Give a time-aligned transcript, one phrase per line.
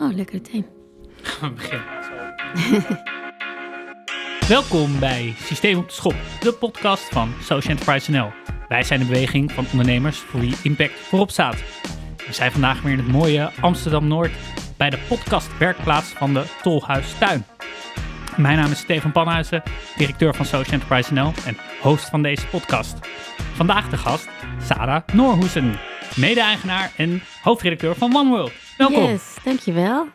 [0.00, 0.66] Oh, lekker thee.
[1.22, 1.86] Gaan we beginnen.
[4.48, 8.30] Welkom bij Systeem op de Schop, de podcast van Social Enterprise NL.
[8.68, 11.56] Wij zijn de beweging van ondernemers voor wie impact voorop staat.
[12.26, 14.32] We zijn vandaag weer in het mooie Amsterdam-Noord
[14.76, 17.44] bij de podcast werkplaats van de Tolhuis Tuin.
[18.36, 19.62] Mijn naam is Stefan Panhuizen,
[19.96, 22.94] directeur van Social Enterprise NL en host van deze podcast.
[23.54, 24.28] Vandaag de gast
[24.62, 25.78] Sarah Noorhoesen,
[26.16, 28.52] mede-eigenaar en hoofdredacteur van OneWorld.
[28.76, 29.02] Welkom.
[29.02, 30.06] Yes, dankjewel.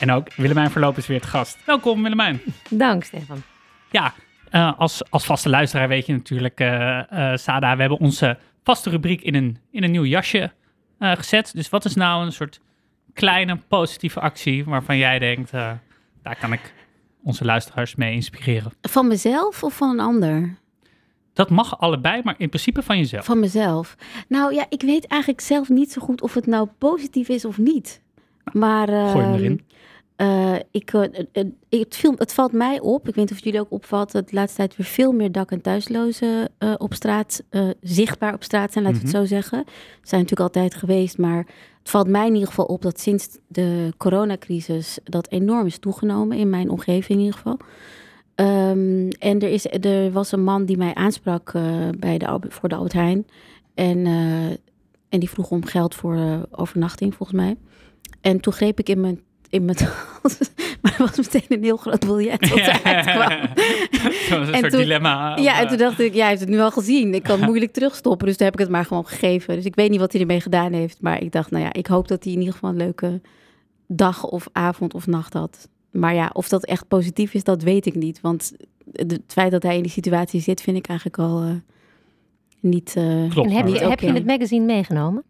[0.00, 1.58] En ook Willemijn Verloop is weer te gast.
[1.64, 2.40] Welkom Willemijn.
[2.70, 3.42] Dank, Stefan.
[3.90, 4.14] Ja,
[4.50, 8.90] uh, als, als vaste luisteraar weet je natuurlijk, uh, uh, Sada, we hebben onze vaste
[8.90, 10.52] rubriek in een, in een nieuw jasje
[10.98, 11.52] gezet.
[11.54, 12.60] Dus wat is nou een soort
[13.12, 15.50] kleine positieve actie waarvan jij denkt,
[16.22, 16.74] daar kan ik
[17.22, 18.72] onze luisteraars mee inspireren?
[18.80, 20.58] Van mezelf of van een ander?
[21.32, 23.24] Dat mag allebei, maar in principe van jezelf.
[23.24, 23.96] Van mezelf.
[24.28, 27.58] Nou ja, ik weet eigenlijk zelf niet zo goed of het nou positief is of
[27.58, 28.02] niet.
[28.52, 28.88] Maar.
[28.88, 29.60] Gooi hem erin.
[30.16, 31.02] Uh, ik, uh,
[31.68, 34.28] het, film, het valt mij op, ik weet niet of het jullie ook opvalt, dat
[34.28, 37.42] de laatste tijd weer veel meer dak- en thuislozen op straat,
[37.80, 39.20] zichtbaar op straat zijn, laten we mm -hmm.
[39.20, 39.64] het zo zeggen.
[39.66, 41.46] Ze zijn natuurlijk altijd geweest, maar
[41.78, 46.36] het valt mij in ieder geval op dat sinds de coronacrisis dat enorm is toegenomen,
[46.36, 47.58] in mijn omgeving in ieder geval.
[48.34, 51.52] Um, en er, is, er was een man die mij aansprak
[51.98, 53.26] bij de, voor de Albert Heijn
[53.74, 54.06] en,
[55.08, 57.56] en die vroeg om geld voor overnachting volgens mij.
[58.22, 59.20] En toen greep ik in mijn
[59.52, 59.76] in mijn
[60.82, 63.48] maar het was meteen een heel groot biljet wat eruit kwam.
[64.28, 65.36] Zo'n soort toen, dilemma.
[65.36, 67.14] Ja, en toen dacht ik, ja, hij heeft het nu al gezien.
[67.14, 69.54] Ik kan het moeilijk terugstoppen, dus toen heb ik het maar gewoon gegeven.
[69.56, 71.00] Dus ik weet niet wat hij ermee gedaan heeft.
[71.00, 73.20] Maar ik dacht, nou ja, ik hoop dat hij in ieder geval een leuke
[73.86, 75.68] dag of avond of nacht had.
[75.90, 78.20] Maar ja, of dat echt positief is, dat weet ik niet.
[78.20, 78.52] Want
[78.92, 81.50] het feit dat hij in die situatie zit, vind ik eigenlijk al uh,
[82.60, 82.94] niet.
[82.98, 83.48] Uh, Klopt.
[83.48, 85.24] En heb, je, niet heb je het magazine meegenomen?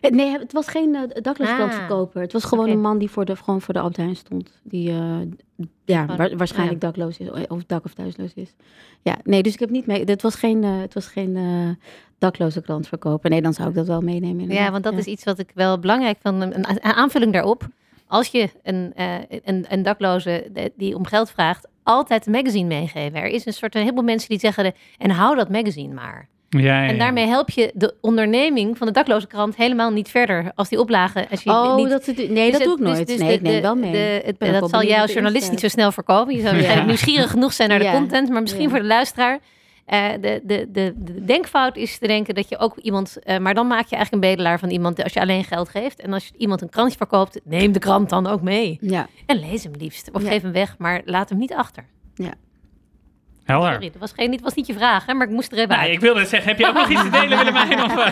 [0.00, 2.16] Nee, het was geen uh, daklooskrantverkoper.
[2.16, 4.60] Ah, het was gewoon een man die voor de, gewoon voor de Albert Heijn stond.
[4.62, 5.16] Die uh,
[5.84, 7.28] ja, wa- waarschijnlijk dakloos is.
[7.48, 8.54] Of dak- of thuisloos is.
[9.02, 10.04] Ja, nee, dus ik heb niet mee...
[10.04, 11.78] Het was geen, uh, het was geen
[12.18, 13.30] dakloze krantverkoper.
[13.30, 14.48] Nee, dan zou ik dat wel meenemen.
[14.48, 16.42] Ja, want dat is iets wat ik wel belangrijk vind.
[16.42, 17.68] Een, een aanvulling daarop.
[18.06, 18.92] Als je een,
[19.44, 23.20] een, een dakloze die om geld vraagt, altijd een magazine meegeven.
[23.20, 26.28] Er is een soort een heleboel mensen die zeggen, de, en hou dat magazine maar.
[26.58, 26.98] Ja, ja, En ja.
[26.98, 31.28] daarmee help je de onderneming van de dakloze krant helemaal niet verder als die oplagen.
[31.30, 33.06] Als je Oh, niet, dat, nee, Dus dat het- doe ik dus- nooit.
[33.06, 33.92] dus nee, ik neem wel mee.
[33.92, 36.34] de- het- dat zal jij als journalist niet zo snel voorkomen.
[36.34, 36.86] Je zou waarschijnlijk Ja.
[36.86, 37.92] nieuwsgierig genoeg zijn naar de Ja.
[37.92, 38.28] content.
[38.28, 38.68] Maar misschien Ja.
[38.68, 39.38] voor de luisteraar.
[39.86, 43.16] eh, de, de, de, de denkfout is te denken dat je ook iemand...
[43.22, 46.00] eh, maar dan maak je eigenlijk een bedelaar van iemand als je alleen geld geeft.
[46.00, 48.78] En als je iemand een krantje verkoopt, neem de krant dan ook mee.
[48.80, 50.10] Ja, En lees hem liefst.
[50.12, 50.28] Of Ja.
[50.28, 51.84] geef hem weg, maar laat hem niet achter.
[53.44, 53.72] Helder.
[53.72, 55.76] Sorry, dat was, geen, dit was niet je vraag, hè, maar ik moest er even
[55.76, 55.90] uit.
[55.90, 57.82] ik wilde zeggen, heb je ook nog iets te delen, Willemijn?
[57.82, 57.94] Of,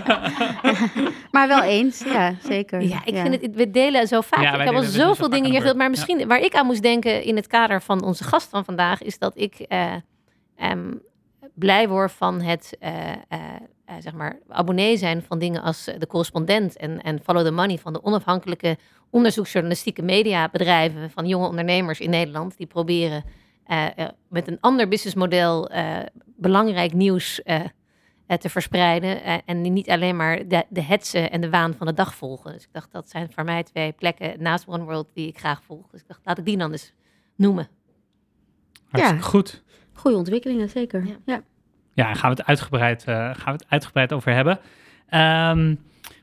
[0.64, 2.04] uh, maar wel eens.
[2.04, 2.80] Ja, zeker.
[2.82, 4.42] Ja, ik vind het, we delen zo vaak.
[4.42, 5.76] Ja, ik heb al dus zo zoveel dingen hier de gedeeld.
[5.76, 9.02] Maar misschien waar ik aan moest denken in het kader van onze gast van vandaag,
[9.02, 9.94] is dat ik eh,
[10.56, 10.92] ehm,
[11.54, 16.76] blij word van het eh, eh, zeg maar abonnee zijn van dingen als de correspondent
[16.76, 18.76] en, en Follow the Money van de onafhankelijke
[19.10, 23.24] onderzoeksjournalistieke mediabedrijven van jonge ondernemers in Nederland die proberen
[24.28, 25.98] met een ander businessmodel eh,
[26.36, 27.60] belangrijk nieuws eh,
[28.26, 29.22] eh, te verspreiden.
[29.22, 32.52] eh, en niet alleen maar de, de hetsen en de waan van de dag volgen.
[32.52, 35.62] Dus ik dacht, dat zijn voor mij twee plekken naast One World die ik graag
[35.64, 35.90] volg.
[35.90, 36.92] Dus ik dacht, laat ik die dan eens
[37.36, 37.68] noemen.
[38.90, 39.62] hartstikke goed.
[39.92, 41.06] Goede ontwikkelingen, zeker.
[41.06, 41.16] Ja.
[41.24, 41.42] Ja.
[41.94, 44.58] Ja, daar gaan we het uitgebreid, eh, gaan we het uitgebreid over hebben.
[45.08, 45.74] Ehm,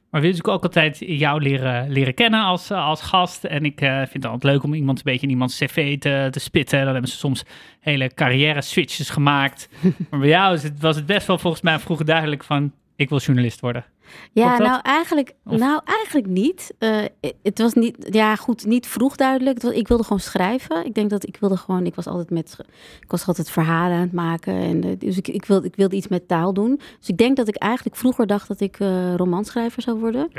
[0.10, 3.44] maar we natuurlijk ook altijd jou leren, leren kennen als, als gast.
[3.44, 6.28] En ik eh, vind het altijd leuk om iemand een beetje in iemands cv te,
[6.32, 6.84] te spitten.
[6.84, 7.44] Dan hebben ze soms
[7.80, 9.70] hele carrière switches gemaakt.
[10.10, 12.72] maar bij jou is het, was het best wel volgens mij vroeger duidelijk van...
[12.96, 13.86] ik wil journalist worden.
[14.32, 16.74] Ja, nou eigenlijk, Of- nou eigenlijk niet.
[16.80, 17.04] Eh,
[17.44, 19.62] het was niet, ja goed, niet vroeg duidelijk.
[19.62, 20.86] Was, ik wilde gewoon schrijven.
[20.86, 22.58] Ik denk dat ik wilde gewoon, ik was altijd met,
[23.02, 24.54] ik was altijd verhalen aan het maken.
[24.54, 26.80] En, eh, dus ik, ik, wilde, ik wilde iets met taal doen.
[27.00, 30.30] Dus ik denk dat ik eigenlijk vroeger dacht dat ik eh romanschrijver zou worden.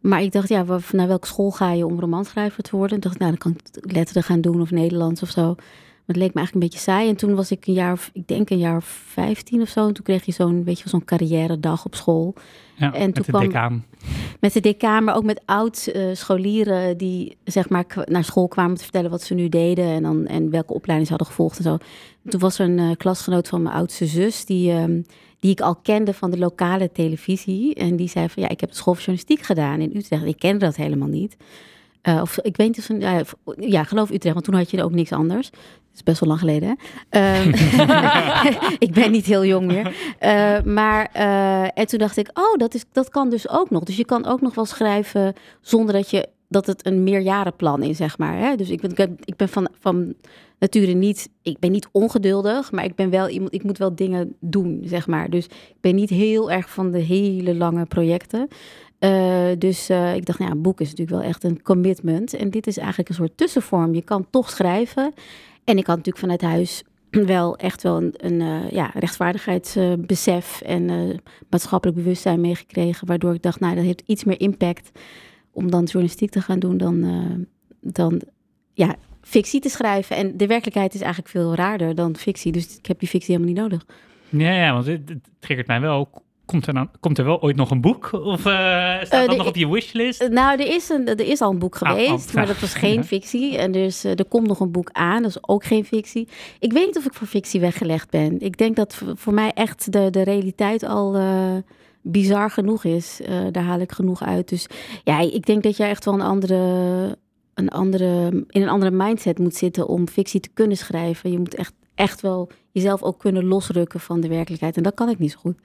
[0.00, 2.96] Maar ik dacht, ja, naar welke school ga je om romanschrijver te worden?
[2.96, 5.54] Ik dacht, nou, dan kan ik letteren gaan doen of Nederlands of zo.
[6.06, 7.08] Maar het leek me eigenlijk een beetje saai.
[7.08, 9.86] En toen was ik een jaar, of, ik denk een jaar of 15 of zo.
[9.88, 12.34] En toen kreeg je zo'n, weet je, wel, zo'n carrière dag op school.
[12.76, 13.84] Ja, En met toen de kwam- decaan.
[14.40, 19.10] Met de decaan, maar ook met oud-scholieren die zeg maar naar school kwamen te vertellen
[19.10, 21.76] wat ze nu deden en, dan, en welke opleiding ze hadden gevolgd en zo.
[22.28, 25.02] Toen was er een eh, klasgenoot van mijn oudste zus die, ehm,
[25.40, 27.74] die ik al kende van de lokale televisie.
[27.74, 30.24] En die zei van ja, ik heb de school voor journalistiek gedaan in Utrecht.
[30.24, 31.36] Ik kende dat helemaal niet.
[32.02, 34.70] Eh, of ik weet niet of ze, ja, of- ja, geloof Utrecht, want toen had
[34.70, 35.50] je ook niks anders.
[35.94, 36.68] Is best wel lang geleden.
[36.68, 36.74] Hè?
[37.20, 37.48] Ehm,
[38.86, 40.14] ik ben niet heel jong meer.
[40.18, 43.84] Eh, maar, eh, en toen dacht ik, oh, dat, is, dat kan dus ook nog.
[43.84, 47.96] Dus je kan ook nog wel schrijven zonder dat je dat het een meerjarenplan is,
[47.96, 48.38] zeg maar.
[48.38, 48.56] Hè?
[48.56, 50.14] Dus ik ben, ik ben, van, van
[50.58, 54.36] nature niet, ik ben niet ongeduldig, maar ik ben wel iemand, ik moet wel dingen
[54.40, 55.30] doen, zeg maar.
[55.30, 58.48] Dus ik ben niet heel erg van de hele lange projecten.
[59.58, 62.34] Dus ik dacht, nou ja, een boek is natuurlijk wel echt een commitment.
[62.34, 63.94] En dit is eigenlijk een soort tussenvorm.
[63.94, 65.12] Je kan toch schrijven.
[65.64, 66.82] En ik had natuurlijk vanuit huis
[67.34, 71.20] wel echt wel een, een uh, ja, rechtvaardigheidsbesef en
[71.50, 73.06] maatschappelijk bewustzijn meegekregen.
[73.06, 74.90] Waardoor ik dacht, nou, dat heeft iets meer impact
[75.52, 77.46] om dan journalistiek te gaan doen dan,
[77.80, 78.22] dan
[78.72, 80.16] ja, fictie te schrijven.
[80.16, 82.52] En de werkelijkheid is eigenlijk veel raarder dan fictie.
[82.52, 83.86] Dus ik heb die fictie helemaal niet nodig.
[84.28, 87.56] Ja, ja want het, het triggert mij wel Komt er, dan, komt er wel ooit
[87.56, 88.12] nog een boek?
[88.12, 88.44] Of uh,
[89.02, 90.28] staat uh, dat nog op je wishlist?
[90.28, 92.74] Nou, er is, een, er is al een boek ah, geweest, oh, maar dat was
[92.74, 93.58] geen fictie.
[93.58, 96.28] En dus er komt nog een boek aan, dat is ook geen fictie.
[96.58, 98.40] Ik weet niet of ik voor fictie weggelegd ben.
[98.40, 101.16] Ik denk dat voor mij echt de, de realiteit al
[102.02, 103.20] bizar genoeg is.
[103.50, 104.48] daar haal ik genoeg uit.
[104.48, 104.66] Dus
[105.04, 106.56] ja, ik denk dat jij echt wel een andere,
[107.54, 111.30] een andere, in een andere mindset moet zitten om fictie te kunnen schrijven.
[111.30, 114.76] Je moet echt, echt wel jezelf ook kunnen losrukken van de werkelijkheid.
[114.76, 115.58] En dat kan ik niet zo goed.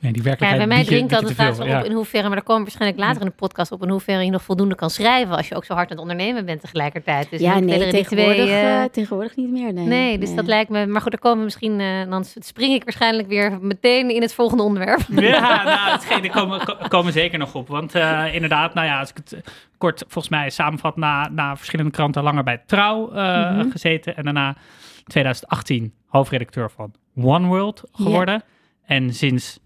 [0.00, 2.64] Nee, die werkelijkheid ja, bij mij drinkt dat het op in hoeverre, maar daar komen
[2.64, 5.48] we waarschijnlijk later in de podcast op, in hoeverre je nog voldoende kan schrijven als
[5.48, 7.30] je ook zo hard aan het ondernemen bent tegelijkertijd.
[7.30, 9.72] Dus ja, nee, tegenwoordig, twee, uh, tegenwoordig niet meer.
[9.72, 12.74] Nee, nee dus dat lijkt me, maar goed, daar komen we misschien, uh, dan spring
[12.74, 15.00] ik waarschijnlijk weer meteen in het volgende onderwerp.
[15.08, 19.16] Ja, nou, hetgeen, komen, komen zeker nog op, want uh, inderdaad, nou ja, als ik
[19.16, 19.36] het
[19.78, 23.70] kort volgens mij samenvat, na, na verschillende kranten langer bij Trouw mm -hmm.
[23.70, 24.56] gezeten en daarna
[25.04, 28.34] 2018 hoofdredacteur van One World geworden.
[28.34, 28.42] Ja.
[28.86, 29.58] En sinds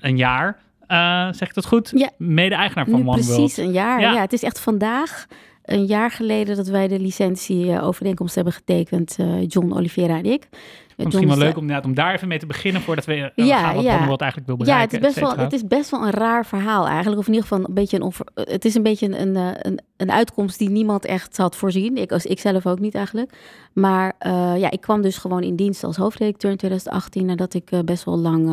[0.00, 0.58] een jaar.
[0.88, 1.92] Uh, zeg ik dat goed?
[1.94, 2.10] Ja.
[2.18, 4.00] Mede-eigenaar van nu One precies een jaar.
[4.00, 4.20] Ja.
[4.20, 5.26] het is echt vandaag
[5.66, 10.48] een jaar geleden dat wij de licentie-overeenkomst hebben getekend, uh, John Oliveira en ik.
[10.96, 13.74] Misschien wel leuk om, om daar even mee te beginnen voordat we uh, ja, gaan
[13.74, 14.06] wat ja.
[14.06, 14.98] World eigenlijk wil bereiken.
[14.98, 17.20] Ja, het is, best wel, het is best wel een raar verhaal eigenlijk.
[17.20, 20.10] Of in ieder geval een beetje een het is een beetje een, een, een, een
[20.10, 21.96] uitkomst die niemand echt had voorzien.
[21.96, 23.32] Ik, ik zelf ook niet eigenlijk.
[23.72, 27.70] Maar uh, ja, ik kwam dus gewoon in dienst als hoofdredacteur in 2018 nadat ik
[27.70, 28.44] uh, best wel lang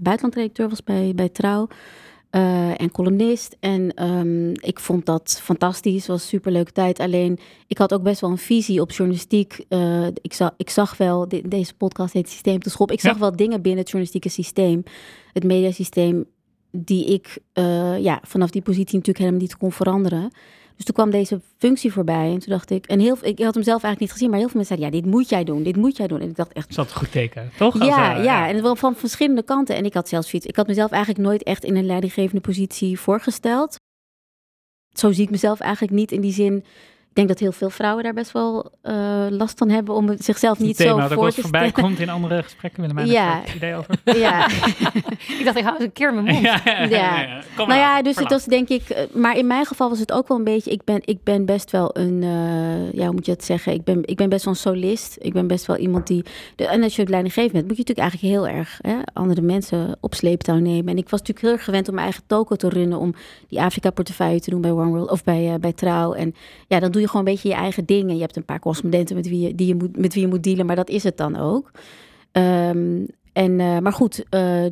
[0.00, 1.68] buitenlandredacteur was bij, bij Trouw.
[2.30, 3.56] Uh, en columnist.
[3.60, 7.00] En um, ik vond dat fantastisch, was een superleuke tijd.
[7.00, 9.64] Alleen, ik had ook best wel een visie op journalistiek.
[9.68, 12.92] Uh, ik, zag, ik zag wel, de, deze podcast heet Systeem te Schop.
[12.92, 13.20] Ik zag ja.
[13.20, 14.82] wel dingen binnen het journalistieke systeem,
[15.32, 16.24] het mediasysteem,
[16.70, 20.30] die ik uh, ja, vanaf die positie natuurlijk helemaal niet kon veranderen.
[20.76, 23.62] Dus toen kwam deze functie voorbij en toen dacht ik, en heel, ik had hem
[23.62, 25.76] zelf eigenlijk niet gezien, maar heel veel mensen zeiden, ja, dit moet jij doen, dit
[25.76, 26.20] moet jij doen.
[26.20, 26.74] En ik dacht echt...
[26.74, 27.84] Dat goed teken, toch?
[27.84, 29.76] Ja, Als, uh, ja, en wel van verschillende kanten.
[29.76, 33.00] En ik had zelfs iets, ik had mezelf eigenlijk nooit echt in een leidinggevende positie
[33.00, 33.76] voorgesteld.
[34.92, 36.64] Zo zie ik mezelf eigenlijk niet in die zin
[37.16, 40.76] denk dat heel veel vrouwen daar best wel uh, last van hebben om zichzelf niet
[40.76, 41.32] zo voor te stellen.
[41.32, 42.80] voorbij komt in andere gesprekken.
[42.80, 43.42] Willen mij ja.
[43.46, 43.94] een idee over?
[44.26, 44.46] Ja.
[45.38, 46.40] ik dacht, ik hou eens een keer mijn mond.
[46.40, 47.20] Ja, ja, ja.
[47.20, 47.42] ja.
[47.56, 48.88] nou ja, dus het was denk ik...
[48.88, 50.70] Eh, maar in mijn geval was het ook wel een beetje...
[50.70, 52.22] Ik ben, ik ben best wel een...
[52.22, 53.72] Uh, ja, hoe moet je dat zeggen?
[53.72, 55.16] Ik ben, ik ben best wel een solist.
[55.20, 56.24] Ik ben best wel iemand die...
[56.56, 59.40] De, en als je het leidinggevend bent, moet je natuurlijk eigenlijk heel erg hè, andere
[59.40, 60.88] mensen op sleeptouw nemen.
[60.88, 62.98] En ik was natuurlijk heel erg gewend om mijn eigen toko te runnen...
[62.98, 63.14] om
[63.48, 66.12] die Afrika-portefeuille te doen bij One World of bij, uh, bij Trouw.
[66.12, 66.34] En
[66.68, 68.14] ja, dan doe je gewoon een beetje je eigen dingen.
[68.14, 70.42] Je hebt een paar correspondenten met wie je, die je moet, met wie je moet
[70.42, 71.70] dealen, maar dat is het dan ook.
[72.32, 73.06] Um,
[73.36, 74.64] en, uh, maar goed, uh,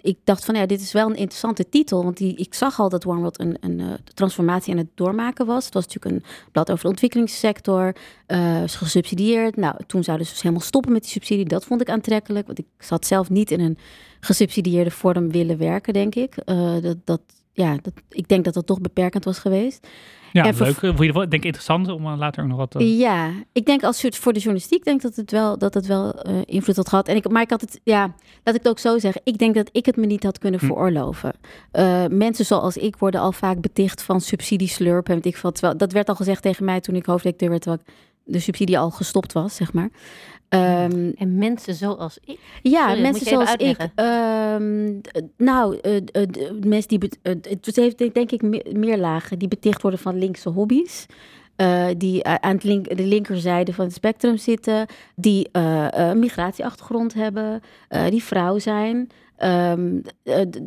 [0.00, 2.04] ik dacht van ja, dit is wel een interessante titel.
[2.04, 5.64] Want die, ik zag al dat OneWorld een, een uh, transformatie aan het doormaken was.
[5.64, 7.96] Het was natuurlijk een blad over de ontwikkelingssector.
[8.64, 9.56] is gesubsidieerd.
[9.56, 11.44] Nou, toen zouden ze dus helemaal stoppen met die subsidie.
[11.44, 12.46] Dat vond ik aantrekkelijk.
[12.46, 13.78] Want ik zat zelf niet in een
[14.20, 16.34] gesubsidieerde vorm willen werken, denk ik.
[16.80, 17.20] dat, dat,
[17.52, 19.86] ja, dat, ik denk dat dat toch beperkend was geweest.
[20.34, 20.96] Ja, en leuk.
[20.96, 22.96] Voor, denk ik interessant om uh, later ook nog wat te...
[22.96, 26.36] Ja, ik denk als voor de journalistiek denk dat het wel, dat het wel uh,
[26.44, 27.08] invloed had gehad.
[27.08, 28.00] En ik, maar ik had het, ja,
[28.44, 29.20] laat ik het ook zo zeggen.
[29.24, 30.66] Ik denk dat ik het me niet had kunnen hm.
[30.66, 31.32] veroorloven.
[31.72, 35.08] Uh, mensen zoals ik worden al vaak beticht van subsidieslurp.
[35.08, 37.94] En ik terwijl, dat werd al gezegd tegen mij toen ik hoofdredacteur werd, terwijl ik
[38.24, 39.90] de subsidie al gestopt was, zeg maar.
[40.48, 42.38] Um, en mensen zoals ik?
[42.62, 43.88] Ja, Sorry, mensen zoals ik.
[43.96, 45.00] Um,
[45.36, 47.10] nou, uh, uh, mensen die.
[47.22, 51.06] Uh, het heeft denk ik meer lagen die beticht worden van linkse hobby's.
[51.96, 57.60] die aan het link, de linkerzijde van het spectrum zitten, die een migratieachtergrond hebben,
[58.08, 59.10] die vrouw zijn.
[59.44, 60.02] Um,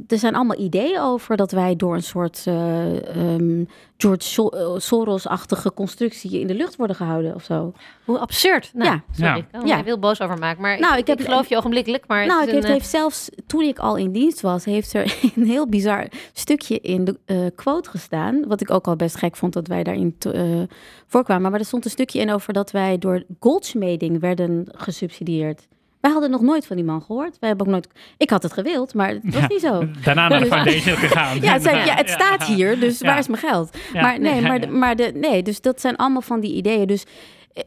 [0.07, 3.67] er zijn allemaal ideeën over dat wij door een soort uh, um,
[3.97, 7.73] George eh, Soros-achtige constructie in de lucht worden gehouden of zo.
[8.05, 8.71] Hoe absurd.
[8.73, 9.03] Nou, ja.
[9.11, 9.83] Sorry, ik kan ja.
[9.83, 10.61] heel boos over maken.
[10.61, 12.07] Maar nou, ik, heb, ik geloof je ogenblikkelijk.
[12.07, 15.45] Maar nou, het, heeft, heeft, zelfs toen ik al in dienst was, heeft er een
[15.45, 18.47] heel bizar stukje in de uh, quote gestaan.
[18.47, 20.63] Wat ik ook al best gek vond dat wij daarin uh,
[21.07, 21.51] voorkwamen.
[21.51, 25.67] Maar er stond een stukje in over dat wij door goldsmeding werden gesubsidieerd.
[26.01, 27.37] Wij hadden nog nooit van die man gehoord.
[27.39, 27.87] Wij hebben ook nooit...
[28.17, 29.83] Ik had het gewild, maar het was niet zo.
[30.03, 31.41] Daarna naar de foundation gegaan.
[31.41, 33.77] Ja, het, zijn, ja, het staat hier, dus waar is mijn geld?
[33.93, 36.87] Maar nee, maar, de- maar de, nee, dus dat zijn allemaal van die ideeën.
[36.87, 37.03] Dus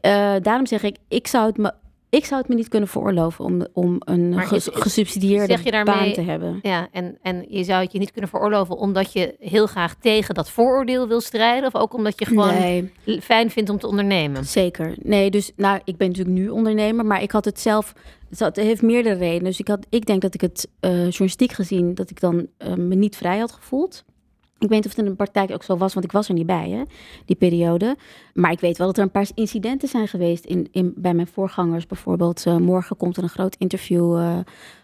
[0.01, 1.71] eh, daarom zeg ik, ik zou het me,
[2.11, 5.71] ik zou het me niet kunnen veroorloven om, om een ges- is- gesubsidieerde zeg je
[5.71, 6.59] daarmee- baan te hebben.
[6.61, 10.35] Ja, en, en je zou het je niet kunnen veroorloven omdat je heel graag tegen
[10.35, 11.67] dat vooroordeel wil strijden?
[11.73, 12.91] Of ook omdat je gewoon Nee,
[13.21, 14.45] fijn vindt om te ondernemen?
[14.45, 14.95] zeker.
[15.01, 17.93] Nee, dus nou, ik ben natuurlijk nu ondernemer, maar ik had het zelf.
[18.29, 19.43] Het het heeft meerdere redenen.
[19.43, 22.73] Dus ik, had, ik denk dat ik het eh, journalistiek gezien, dat ik dan eh,
[22.73, 24.03] me niet vrij had gevoeld.
[24.61, 26.33] Ik weet niet of het in de praktijk ook zo was, want ik was er
[26.33, 26.83] niet bij, hè,
[27.25, 27.95] die periode.
[28.33, 31.27] Maar ik weet wel dat er een paar incidenten zijn geweest in, in, bij mijn
[31.27, 31.87] voorgangers.
[31.87, 34.39] Bijvoorbeeld, eh, morgen komt er een groot interview eh,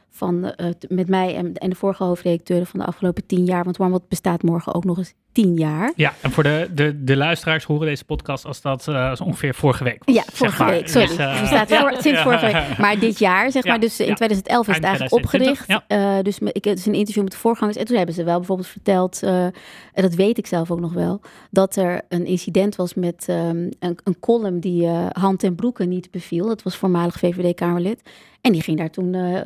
[0.10, 3.64] van, eh, met mij en, en de vorige hoofdredacteuren van de afgelopen tien jaar.
[3.64, 5.14] Want Warmot bestaat morgen ook nog eens
[5.44, 5.92] tien jaar.
[5.96, 9.56] Ja, en voor de, de, de luisteraars horen deze podcast als dat eh, als ongeveer
[9.56, 10.16] vorige week was.
[10.16, 10.72] Ja, vorige maar.
[10.72, 10.88] week.
[10.88, 11.08] Sorry.
[11.08, 12.24] Dus, eh, het staat voor, sinds ja.
[12.24, 12.78] vorige week.
[12.78, 13.80] Maar dit jaar, zeg Ja, maar.
[13.80, 14.14] Dus in ja.
[14.14, 15.84] 2011 is het eigenlijk 2020, opgericht.
[15.88, 17.78] Eh, dus ik heb dus een interview met de voorgangers.
[17.78, 20.94] En toen hebben ze wel bijvoorbeeld verteld, eh, en dat weet ik zelf ook nog
[20.94, 25.56] wel, dat er een incident was met ehm, een, een column die eh, Hand en
[25.56, 26.48] Broeken niet beviel.
[26.48, 28.02] Dat was voormalig VVD-Kamerlid.
[28.42, 29.42] En die ging daar toen eh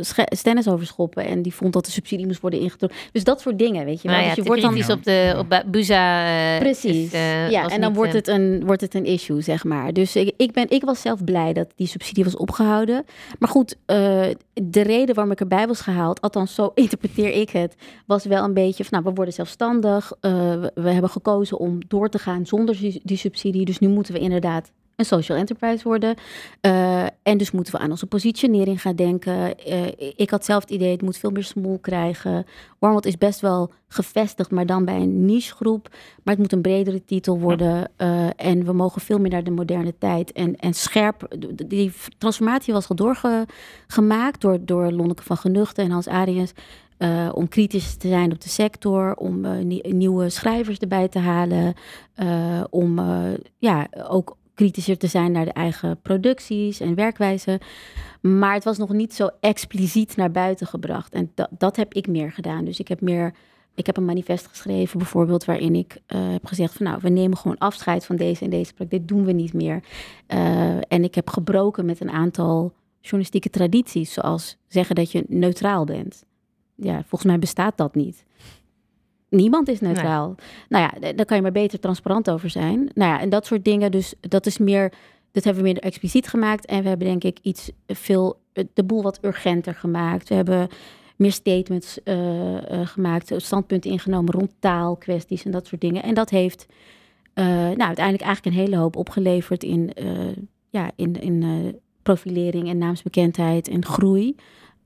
[0.00, 1.24] sche- stennis over schoppen.
[1.24, 2.98] En die vond dat de subsidie moest worden ingetrokken.
[3.12, 4.16] Dus dat soort dingen, weet je wel.
[4.16, 6.26] Nou ja, dus je te wordt dan op, de, op Bu- Buza.
[6.54, 7.04] eh, Precies.
[7.06, 9.64] is, eh, ja, en dan niet, wordt, eh, het een, wordt het een issue, zeg
[9.64, 9.92] maar.
[9.92, 13.04] Dus ik, ik, ben, ik was zelf blij dat die subsidie was opgehouden.
[13.38, 13.96] Maar goed, eh,
[14.54, 17.74] de reden waarom ik erbij was gehaald, althans zo interpreteer ik het,
[18.06, 20.12] was wel een beetje van, nou, we worden zelfstandig.
[20.20, 23.64] eh, we, we hebben gekozen om door te gaan zonder die subsidie.
[23.64, 26.14] Dus nu moeten we inderdaad een social enterprise worden.
[26.60, 29.58] Eh, en dus moeten we aan onze positionering gaan denken.
[29.58, 32.46] Eh, ik had zelf het idee, het moet veel meer smoel krijgen.
[32.78, 35.88] Warmond is best wel gevestigd, maar dan bij een nichegroep.
[36.22, 37.90] Maar het moet een bredere titel worden.
[37.96, 40.32] eh, en we mogen veel meer naar de moderne tijd.
[40.32, 41.36] En, en scherp,
[41.66, 46.52] die transformatie was al doorgemaakt door, door Lonneke van Genuchten en Hans Ariens.
[47.32, 51.74] om kritisch te zijn op de sector, om nie- nieuwe schrijvers erbij te halen,
[52.70, 53.00] om
[53.58, 57.60] ja, ook kritischer te zijn naar de eigen producties en werkwijze.
[58.20, 61.14] Maar het was nog niet zo expliciet naar buiten gebracht.
[61.14, 62.64] En dat, dat heb ik meer gedaan.
[62.64, 63.34] Dus ik heb meer.
[63.76, 67.36] Ik heb een manifest geschreven, bijvoorbeeld, waarin ik eh, heb gezegd van nou, we nemen
[67.36, 69.00] gewoon afscheid van deze en deze praktijk.
[69.00, 69.82] Dit doen we niet meer.
[70.26, 75.84] Eh, en ik heb gebroken met een aantal journalistieke tradities, zoals zeggen dat je neutraal
[75.84, 76.24] bent.
[76.74, 78.24] Ja, volgens mij bestaat dat niet.
[79.34, 80.34] Niemand is neutraal.
[80.68, 82.90] Nou ja, daar kan je maar beter transparant over zijn.
[82.94, 83.90] Nou ja, en dat soort dingen.
[83.90, 84.92] Dus dat is meer,
[85.32, 86.66] dat hebben we meer expliciet gemaakt.
[86.66, 88.38] En we hebben denk ik iets veel,
[88.74, 90.28] de boel wat urgenter gemaakt.
[90.28, 90.68] We hebben
[91.16, 96.02] meer statements eh, eh, gemaakt, standpunten ingenomen rond taalkwesties en dat soort dingen.
[96.02, 96.66] En dat heeft
[97.34, 99.92] eh, nou, uiteindelijk eigenlijk een hele hoop opgeleverd in,
[100.70, 101.44] ja, in, in
[102.02, 104.36] profilering en naamsbekendheid en groei.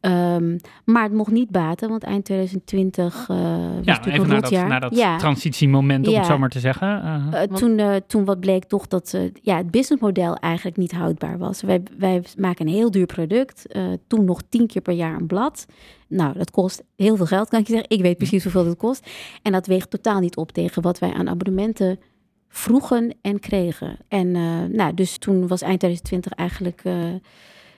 [0.01, 4.29] Ehm, maar het mocht niet baten, want eind 2020 eh was Ja, natuurlijk even een
[4.29, 4.69] naar dat, jaar.
[4.69, 5.17] naar dat ja.
[5.17, 6.19] transitiemoment, om Ja.
[6.19, 6.89] het zo maar te zeggen.
[6.89, 10.77] Uh, Eh, Want- toen, eh, toen wat bleek toch dat eh, ja, het businessmodel eigenlijk
[10.77, 11.63] niet houdbaar was.
[11.63, 13.67] Wij, wij maken een heel duur product.
[13.67, 15.67] eh, toen nog tien keer per jaar een blad.
[16.09, 17.91] Nou, dat kost heel veel geld, kan ik je zeggen.
[17.91, 19.09] Ik weet precies hoeveel dat kost.
[19.43, 21.99] En dat weegt totaal niet op tegen wat wij aan abonnementen
[22.49, 23.97] vroegen en kregen.
[24.09, 26.81] En eh, nou, dus toen was eind 2020 eigenlijk...
[26.85, 26.95] eh,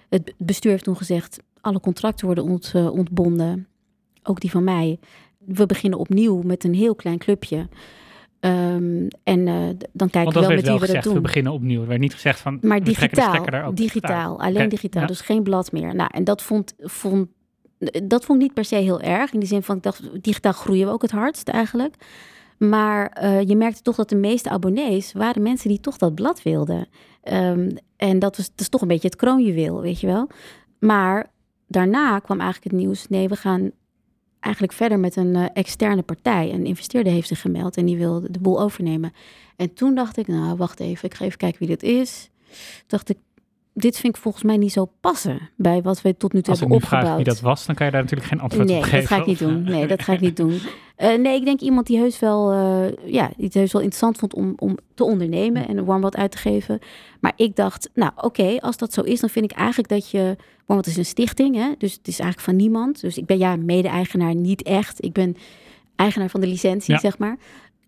[0.09, 1.39] het bestuur heeft toen gezegd...
[1.61, 3.67] alle contracten worden ont, eh, ontbonden.
[4.23, 4.99] Ook die van mij.
[5.39, 7.69] We beginnen opnieuw met een heel klein clubje.
[8.41, 9.55] Ehm, en eh,
[9.93, 11.23] dan kijken we wel met wie we dat gezegd, we doen.
[11.23, 11.81] beginnen opnieuw.
[11.81, 14.57] Er werd niet gezegd van, Maar de digitaal, digitaal, uit.
[14.57, 15.09] alleen digitaal, ja.
[15.09, 15.95] dus geen blad meer.
[15.95, 17.29] Nou, en dat vond, vond,
[18.05, 19.33] dat vond ik niet per se heel erg.
[19.33, 21.95] In die zin van, ik dacht, digitaal groeien we ook het hardst eigenlijk.
[22.59, 26.43] Maar eh, je merkte toch dat de meeste abonnees waren mensen die toch dat blad
[26.43, 26.89] wilden.
[27.23, 30.29] Ehm, en dat was, dat is toch een beetje het kroonjuweel, weet je wel.
[30.79, 31.31] Maar
[31.71, 33.71] daarna kwam eigenlijk het nieuws, nee, we gaan
[34.41, 36.53] eigenlijk verder met een eh, externe partij.
[36.53, 39.13] Een investeerder heeft zich gemeld en die wil de boel overnemen.
[39.57, 42.31] En toen dacht ik, nou, wacht even, ik ga even kijken wie dit is.
[42.87, 43.17] Dacht ik,
[43.75, 46.61] dit vind ik volgens mij niet zo passen bij wat we tot nu toe Als
[46.63, 47.25] ik hebben nu vraag opgebouwd.
[47.25, 48.99] wie dat was, dan kan je daar natuurlijk geen antwoord nee, op geven.
[48.99, 49.63] dat ga ik niet doen.
[49.63, 50.61] Nee, dat ga ik niet doen.
[51.01, 54.19] Eh, nee, ik denk iemand die heus wel, eh, ja, die het heus wel interessant
[54.19, 56.79] vond om, om te ondernemen en warm wat uit te geven.
[57.21, 60.37] Maar ik dacht, nou oké, als dat zo is, dan vind ik eigenlijk dat je,
[60.67, 63.01] want het is een stichting, hè, dus het is eigenlijk van niemand.
[63.01, 65.05] Dus ik ben ja mede-eigenaar niet echt.
[65.05, 65.37] Ik ben
[65.97, 67.01] eigenaar van de licentie, Ja.
[67.01, 67.37] zeg maar,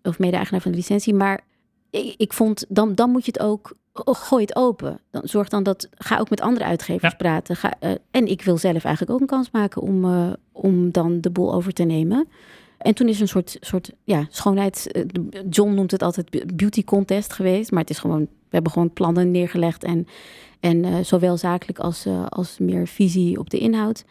[0.03, 1.13] of mede-eigenaar van de licentie.
[1.13, 1.41] Maar
[1.89, 4.99] ik, ik vond, dan, dan moet je het ook, oh, gooi het open.
[5.11, 7.17] Dan zorg dan dat, ga ook met andere uitgevers Ja.
[7.17, 7.55] praten.
[7.55, 10.05] Ga, eh, en ik wil zelf eigenlijk ook een kans maken om,
[10.51, 12.27] om dan de boel over te nemen.
[12.83, 14.87] En toen is een soort, soort ja, schoonheids...
[14.87, 15.03] eh,
[15.49, 17.71] John noemt het altijd beauty contest geweest.
[17.71, 20.07] Maar het is gewoon hebben gewoon plannen neergelegd en,
[20.59, 24.05] en eh, zowel zakelijk als, uh, als meer visie op de inhoud.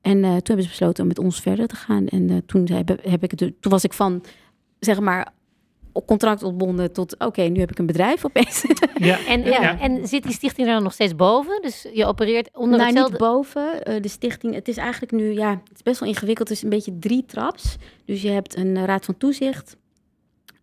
[0.00, 2.06] En toen hebben ze besloten om met ons verder te gaan.
[2.06, 4.24] En toen, heb, heb ik toen was ik van,
[4.78, 5.32] zeg maar,
[6.04, 8.64] contract ontbonden tot oké, nu heb ik een bedrijf opeens.
[8.98, 9.26] Ja.
[9.26, 9.80] en, ja.
[9.80, 11.62] en zit die stichting er dan nog steeds boven?
[11.62, 13.10] Dus je opereert onder nou, hetzelfde...
[13.10, 13.80] niet boven.
[13.88, 16.48] Uh, de stichting, het is eigenlijk nu, ja, het is best wel ingewikkeld.
[16.48, 17.76] Het is een beetje drie traps.
[18.04, 19.76] Dus je hebt een raad van toezicht,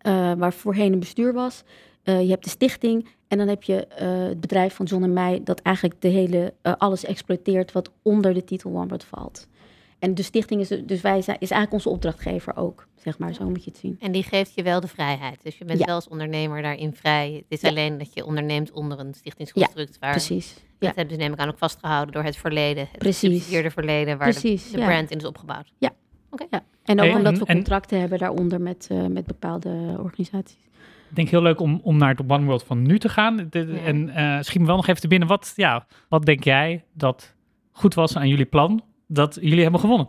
[0.06, 1.62] uh, waar voorheen een bestuur was.
[2.04, 5.40] Uh, je hebt de stichting en dan heb je het bedrijf van John en mij...
[5.44, 9.46] dat eigenlijk de hele, alles exploiteert wat onder de titel OneWord valt.
[9.98, 13.34] En de stichting is, dus wij zijn, is eigenlijk onze opdrachtgever ook, zeg maar.
[13.34, 13.96] Zo moet je het zien.
[14.00, 15.42] En die geeft je wel de vrijheid.
[15.42, 17.44] Dus je bent wel als ondernemer daarin vrij.
[17.48, 19.98] Het is alleen dat je onderneemt onder een stichtingsconstruct.
[19.98, 20.54] waar, precies.
[20.78, 22.88] Dat hebben ze neem ik aan ook vastgehouden door het verleden.
[22.90, 23.46] Het precies.
[23.48, 25.72] verleden waar precies, de, de brand in is opgebouwd.
[25.78, 25.90] Ja.
[26.30, 26.44] Oké.
[26.50, 26.64] Ja.
[26.84, 30.64] En ook omdat we contracten hebben daaronder met, uh, met bepaalde organisaties.
[31.10, 33.46] Ik denk heel leuk om, om naar het One World van nu te gaan.
[33.50, 35.28] De, En uh, schiet me wel nog even te binnen.
[35.28, 37.34] Wat, ja, wat denk jij dat
[37.72, 40.08] goed was aan jullie plan dat jullie hebben gewonnen.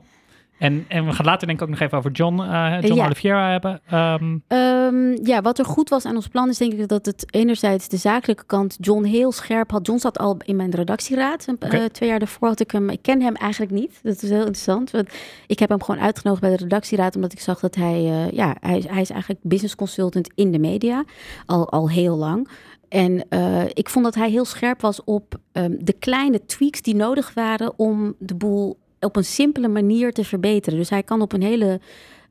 [0.58, 3.06] En, en we gaan later denk ik ook nog even over John, uh, John ja.
[3.06, 3.82] Oliveira hebben.
[3.94, 4.44] Um...
[4.48, 7.88] Um, ja, wat er goed was aan ons plan is denk ik dat het enerzijds
[7.88, 9.86] de zakelijke kant John heel scherp had.
[9.88, 11.48] John zat al in mijn redactieraad.
[11.54, 11.80] Okay.
[11.80, 14.00] Uh, twee jaar daarvoor had ik hem, ik ken hem eigenlijk niet.
[14.04, 14.92] Dat is heel interessant.
[14.92, 15.10] Want
[15.48, 18.56] ik heb hem gewoon uitgenodigd bij de redactieraad omdat ik zag dat hij, uh, ja,
[18.60, 21.04] hij, hij is eigenlijk business consultant in de media.
[21.46, 22.50] Al, al heel lang.
[22.89, 26.96] En uh, ik vond dat hij heel scherp was op um, de kleine tweaks die
[26.96, 30.80] nodig waren om de boel op een simpele manier te verbeteren.
[30.80, 31.80] Dus hij kan op een hele,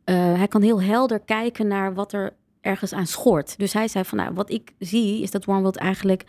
[0.04, 3.58] uh, hij kan heel helder kijken naar wat er ergens aan schort.
[3.58, 6.24] Dus hij zei van, nou, wat ik zie is dat OneWorld eigenlijk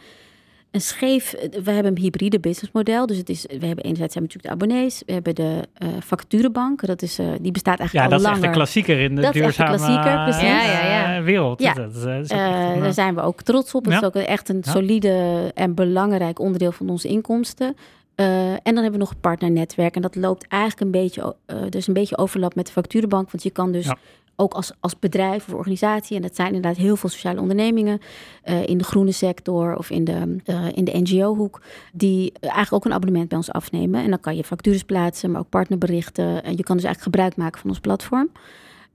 [0.71, 1.35] een scheef.
[1.63, 3.05] We hebben een hybride businessmodel.
[3.05, 6.85] Dus het is, we hebben enerzijds hebben natuurlijk de abonnees, we hebben de uh, vacaturebank.
[6.85, 8.41] Dat is, uh, die bestaat eigenlijk ja, al langer.
[8.41, 10.41] Ja, dat is echt de klassieker in de dat duurzame is klassieker, precies.
[10.41, 11.21] Ja, ja, ja.
[11.23, 11.61] wereld.
[11.61, 11.73] Ja.
[11.73, 12.37] Dat, dat is uh,
[12.81, 13.83] daar zijn we ook trots op.
[13.83, 13.99] Het ja.
[13.99, 17.75] is ook echt een solide en belangrijk onderdeel van onze inkomsten.
[18.19, 19.95] Uh, en dan hebben we nog een partnernetwerk.
[19.95, 23.31] En dat loopt eigenlijk een beetje, uh, dus een beetje overlap met de facturenbank.
[23.31, 23.97] Want je kan dus ja.
[24.35, 27.99] ook als, als bedrijf of organisatie, en dat zijn inderdaad heel veel sociale ondernemingen
[28.45, 30.35] uh, in de groene sector of in de,
[30.73, 31.61] in de NGO-hoek,
[31.93, 34.03] die eigenlijk ook een abonnement bij ons afnemen.
[34.03, 36.43] En dan kan je factures plaatsen, maar ook partnerberichten.
[36.43, 38.29] En je kan dus eigenlijk gebruik maken van ons platform.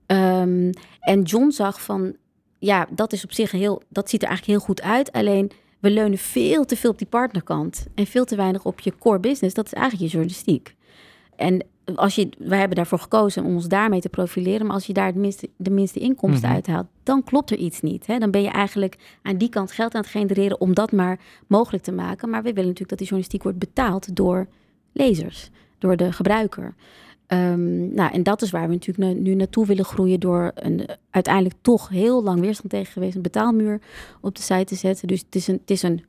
[0.07, 2.15] Um, en John zag van,
[2.59, 5.11] ja, dat is op zich heel, dat ziet er eigenlijk heel goed uit.
[5.11, 5.51] Alleen
[5.83, 9.19] we leunen veel te veel op die partnerkant en veel te weinig op je core
[9.19, 9.55] business.
[9.55, 10.75] Dat is eigenlijk je journalistiek.
[11.35, 11.65] En
[11.95, 14.65] als je, wij hebben daarvoor gekozen om ons daarmee te profileren.
[14.65, 16.55] Maar als je daar het minste, de minste inkomsten mm -hmm.
[16.55, 18.07] uithaalt, dan klopt er iets niet.
[18.07, 18.17] Hè?
[18.17, 21.83] Dan ben je eigenlijk aan die kant geld aan het genereren om dat maar mogelijk
[21.83, 22.29] te maken.
[22.29, 24.47] Maar we willen natuurlijk dat die journalistiek wordt betaald door
[24.91, 26.75] lezers, door de gebruiker.
[27.27, 30.85] Um, nou, en dat is waar we natuurlijk nu, nu naartoe willen groeien door een
[31.11, 33.79] uiteindelijk toch heel lang weerstand tegen geweest, een betaalmuur
[34.21, 35.07] op de site te zetten.
[35.07, 36.03] Dus het is een, het is een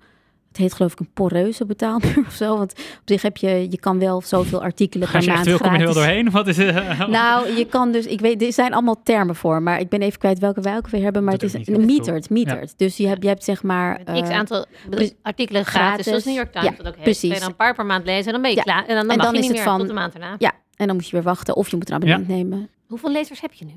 [0.48, 2.56] het heet geloof ik een poreuze betaalmuur of zo.
[2.58, 5.58] Want op zich heb je, je kan wel zoveel artikelen per je maand kom je
[5.58, 5.94] wel gratis.
[5.94, 6.30] doorheen?
[6.30, 6.74] Wat is het?
[7.08, 10.18] Nou, je kan dus, ik weet, er zijn allemaal termen voor, maar ik ben even
[10.18, 11.24] kwijt welke wij ook weer hebben.
[11.24, 12.74] Maar Dat het is een metered, metered.
[12.76, 13.98] Dus je hebt, je hebt zeg maar...
[14.04, 16.04] X eh, aantal pre- artikelen gratis, gratis.
[16.04, 17.02] zoals New York Times Ja, dat ook heeft.
[17.02, 17.20] precies.
[17.20, 18.62] Kun je dan een paar per maand lezen en dan ben je Ja.
[18.62, 18.84] klaar.
[18.86, 20.14] En dan, dan En mag dan je is niet het meer van- tot de maand
[20.14, 20.34] erna.
[20.38, 22.68] Ja, en dan moet je weer wachten of je moet een abonnement nemen.
[22.88, 23.72] Hoeveel lezers heb je nu?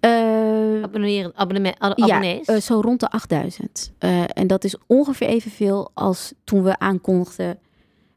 [0.00, 2.46] Eh, Abonneren, abonnement, ab- Ja, abonnees?
[2.46, 3.92] eh, zo rond de 8000.
[3.98, 7.58] Eh, en dat is ongeveer evenveel als toen we aankondigden.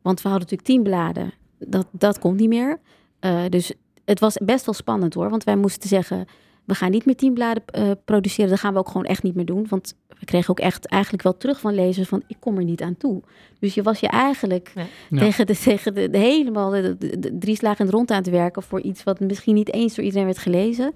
[0.02, 1.34] Want we hadden natuurlijk tien bladen.
[1.60, 2.80] Dat, dat komt niet meer.
[3.20, 3.74] Eh, dus
[4.06, 5.30] het was best wel spannend hoor.
[5.30, 6.26] Want wij moesten zeggen,
[6.66, 8.50] we gaan niet meer tien bladen eh, produceren.
[8.50, 9.66] Dat gaan we ook gewoon echt niet meer doen.
[9.70, 12.24] Want we kregen ook echt eigenlijk wel terug van lezers van...
[12.28, 13.22] ik kom er niet aan toe.
[13.60, 14.72] Dus je was je eigenlijk
[15.10, 15.20] Ja.
[15.20, 18.64] Tegen, de, tegen de, de helemaal de, de- de drie slagen rond aan het werken...
[18.64, 20.94] voor iets wat misschien niet eens door iedereen werd gelezen.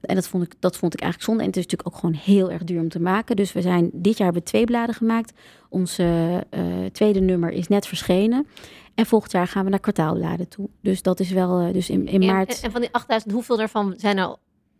[0.00, 1.42] En dat vond ik, dat vond ik eigenlijk zonde.
[1.42, 3.36] En het is natuurlijk ook gewoon heel erg duur om te maken.
[3.36, 5.32] Dus we zijn dit jaar hebben we twee bladen gemaakt.
[5.68, 6.04] Onze
[6.50, 8.46] eh, tweede nummer is net verschenen.
[8.94, 10.68] En volgend jaar gaan we naar kwartaalbladen toe.
[10.82, 12.56] Dus dat is wel, eh, dus in, in En- maart...
[12.58, 14.36] En, en van die 8000, hoeveel daarvan zijn er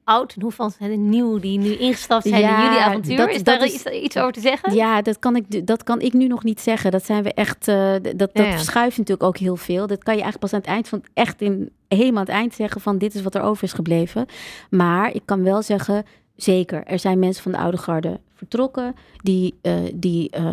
[0.09, 0.33] oud?
[0.35, 3.17] En hoeveel zijn er nieuw die nu ingestapt zijn Ja, in jullie avontuur?
[3.17, 4.75] dat- is, daar is- iets, over te zeggen?
[4.75, 6.91] Ja, dat kan, ik, dat kan ik nu nog niet zeggen.
[6.91, 7.61] Dat zijn we echt.
[7.61, 7.67] d-
[8.03, 8.51] dat dat ja.
[8.51, 9.87] verschuift natuurlijk ook heel veel.
[9.87, 12.55] Dat kan je eigenlijk pas aan het eind van echt in helemaal aan het eind
[12.55, 14.27] zeggen van dit is wat er over is gebleven.
[14.71, 16.05] Maar ik kan wel zeggen,
[16.37, 20.45] zeker, er zijn mensen van de oude garde vertrokken die, eh, die eh,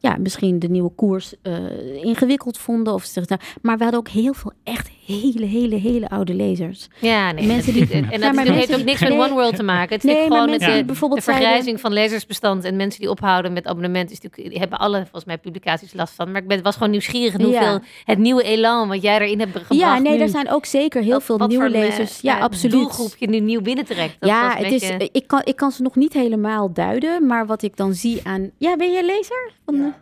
[0.00, 1.54] ja, misschien de nieuwe koers eh,
[2.02, 6.08] ingewikkeld vonden of ze zeggen, maar we hadden ook heel veel echt hele, hele, hele
[6.08, 6.88] oude lezers.
[7.00, 7.46] Ja, nee.
[7.46, 9.18] Mensen die- en Ja, dat maar heeft ook niks met Nee.
[9.18, 9.94] One World te maken.
[9.94, 12.64] Het is Nee, natuurlijk maar gewoon met de, bijvoorbeeld de zeiden- vergrijzing van lezersbestand.
[12.64, 14.10] En mensen die ophouden met abonnement.
[14.10, 16.30] Is natuurlijk, die hebben alle volgens mij publicaties last van.
[16.32, 17.44] Maar ik ben, was gewoon nieuwsgierig Ja.
[17.44, 19.80] hoeveel het nieuwe elan wat jij erin hebt gebracht.
[19.80, 22.20] Ja, nee, er zijn ook zeker heel veel nieuwe lezers.
[22.20, 22.72] Ja, absoluut.
[22.74, 24.16] doelgroep je nu nieuw binnentrekt.
[24.20, 27.76] Ja, het is, ik, kan, ik kan ze nog niet helemaal duiden, maar wat ik
[27.76, 28.50] dan zie aan...
[28.58, 29.52] Ja, ben je lezer?
[29.64, 29.92] Van de-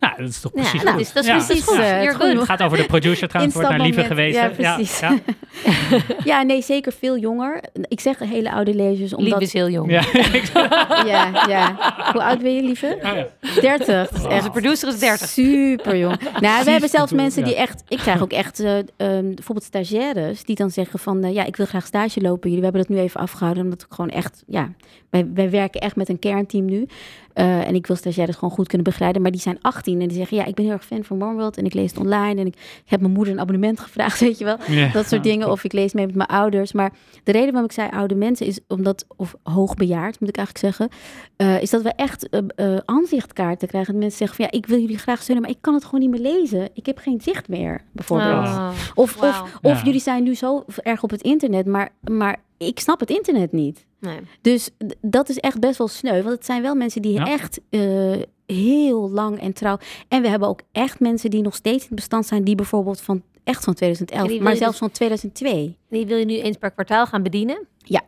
[0.00, 1.36] Nou, dat is toch Ja, precies is- dat is Ja.
[1.44, 1.76] precies goed.
[1.76, 4.00] Ja, het gaat over de producer trouwens, wordt naar Lieve.
[4.00, 4.34] Instapmoment.
[4.34, 5.00] Ja, Ja, precies.
[6.24, 7.60] Ja, nee, zeker veel jonger.
[7.88, 9.42] Ik zeg hele oude lezers, Lief omdat...
[9.42, 9.90] is heel jong.
[9.90, 10.02] ja.
[11.12, 11.76] Ja, ja.
[12.12, 12.98] Hoe oud ben je, lieve?
[13.02, 13.26] Ja, ja.
[13.60, 13.86] 30.
[13.86, 15.28] Dat is echt Onze producer is 30.
[15.28, 16.16] Super jong.
[16.40, 17.60] Nou, we hebben zelfs mensen die ja.
[17.60, 17.82] echt.
[17.88, 21.56] Ik krijg ook echt eh, ehm, bijvoorbeeld stagiaires die dan zeggen van eh, ja, ik
[21.56, 22.50] wil graag stage lopen.
[22.50, 24.70] Jullie we hebben dat nu even afgehouden omdat ik gewoon echt ja,
[25.10, 26.86] wij, wij werken echt met een kernteam nu.
[27.32, 29.22] Eh, en ik wil stagiaires gewoon goed kunnen begeleiden.
[29.22, 31.34] Maar die zijn 18 en die zeggen ja, ik ben heel erg fan van One
[31.34, 34.20] World en ik lees het online en ik, ik heb mijn moeder een abonnement gevraagd,
[34.20, 34.56] weet je wel.
[34.92, 35.50] Dat soort dingen.
[35.50, 36.72] Of ik lees mee met mijn ouders.
[36.72, 36.92] Maar
[37.24, 40.88] de reden waarom ik zei oude mensen is omdat, of hoogbejaard moet ik eigenlijk zeggen,
[41.36, 43.92] eh, is dat we echt eh, eh, aanzichtkaarten krijgen.
[43.92, 46.00] Dat mensen zeggen van ja, ik wil jullie graag steunen, maar ik kan het gewoon
[46.00, 46.68] niet meer lezen.
[46.74, 48.46] Ik heb geen zicht meer, bijvoorbeeld.
[48.46, 49.82] Oh, Of, of, of Ja.
[49.84, 53.86] jullie zijn nu zo erg op het internet, maar, maar ik snap het internet niet.
[54.00, 54.18] Nee.
[54.40, 56.22] Dus dat is echt best wel sneu.
[56.22, 57.26] Want het zijn wel mensen die Ja.
[57.26, 58.12] echt eh,
[58.46, 59.78] heel lang en trouw.
[60.08, 63.00] En we hebben ook echt mensen die nog steeds in het bestand zijn, die bijvoorbeeld
[63.00, 65.76] van echt van En 2011, die wil maar zelfs dus- van 2002.
[65.88, 67.66] Die wil je nu eens per kwartaal gaan bedienen?
[67.78, 68.02] Ja.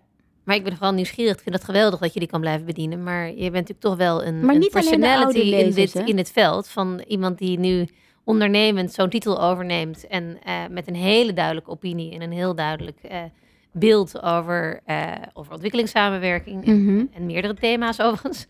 [0.45, 1.33] Maar ik ben vooral nieuwsgierig.
[1.37, 3.03] Ik vind het geweldig dat je die kan blijven bedienen.
[3.03, 6.05] Maar je bent natuurlijk toch wel een, Maar een niet personality in, dit, hè?
[6.05, 6.69] in het veld.
[6.69, 7.89] Van iemand die nu
[8.25, 10.07] ondernemend zo'n titel overneemt.
[10.07, 13.23] En eh, met een hele duidelijke opinie en een heel duidelijk eh,
[13.73, 16.67] beeld over, eh, over ontwikkelingssamenwerking.
[16.67, 17.05] En, Mhm.
[17.13, 18.47] en meerdere thema's overigens.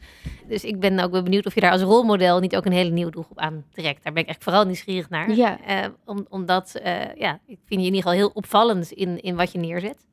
[0.48, 2.90] Dus ik ben ook wel benieuwd of je daar als rolmodel niet ook een hele
[2.90, 4.04] nieuwe doelgroep aan trekt.
[4.04, 5.34] Daar ben ik echt vooral nieuwsgierig naar.
[5.34, 5.58] Ja.
[5.66, 9.36] Eh, om, omdat, eh, ja, ik vind je in ieder geval heel opvallend in, in
[9.36, 10.06] wat je neerzet.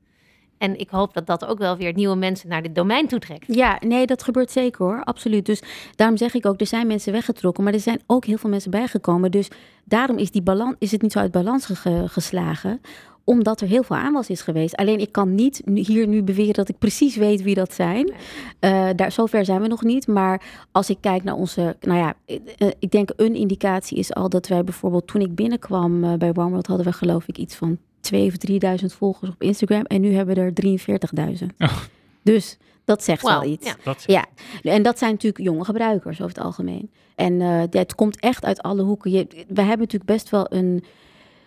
[0.57, 3.55] En ik hoop dat dat ook wel weer nieuwe mensen naar dit domein toetrekt.
[3.55, 5.45] Ja, nee, dat gebeurt zeker hoor, absoluut.
[5.45, 5.61] Dus
[5.95, 8.71] daarom zeg ik ook, er zijn mensen weggetrokken, maar er zijn ook heel veel mensen
[8.71, 9.31] bijgekomen.
[9.31, 9.47] Dus
[9.83, 12.81] daarom is, die balans, is het niet zo uit balans ge- geslagen,
[13.25, 14.75] omdat er heel veel aanwas is geweest.
[14.75, 18.13] Alleen ik kan niet hier nu beweren dat ik precies weet wie dat zijn.
[18.59, 20.07] Eh, daar, zover zijn we nog niet.
[20.07, 24.13] Maar als ik kijk naar onze, nou ja, eh, eh, ik denk een indicatie is
[24.13, 27.77] al dat wij bijvoorbeeld toen ik binnenkwam bij OneWorld hadden we geloof ik iets van
[27.99, 29.83] 2 of 3000 volgers op Instagram.
[29.83, 31.45] En nu hebben we er 43.000.
[31.57, 31.77] Oh.
[32.21, 33.65] Dus dat zegt wel iets.
[33.65, 33.75] ja.
[33.83, 34.25] Dat Ja,
[34.61, 36.91] en dat zijn natuurlijk jonge gebruikers over het algemeen.
[37.15, 39.11] En eh, het komt echt uit alle hoeken.
[39.11, 40.83] Je, we hebben natuurlijk best wel een.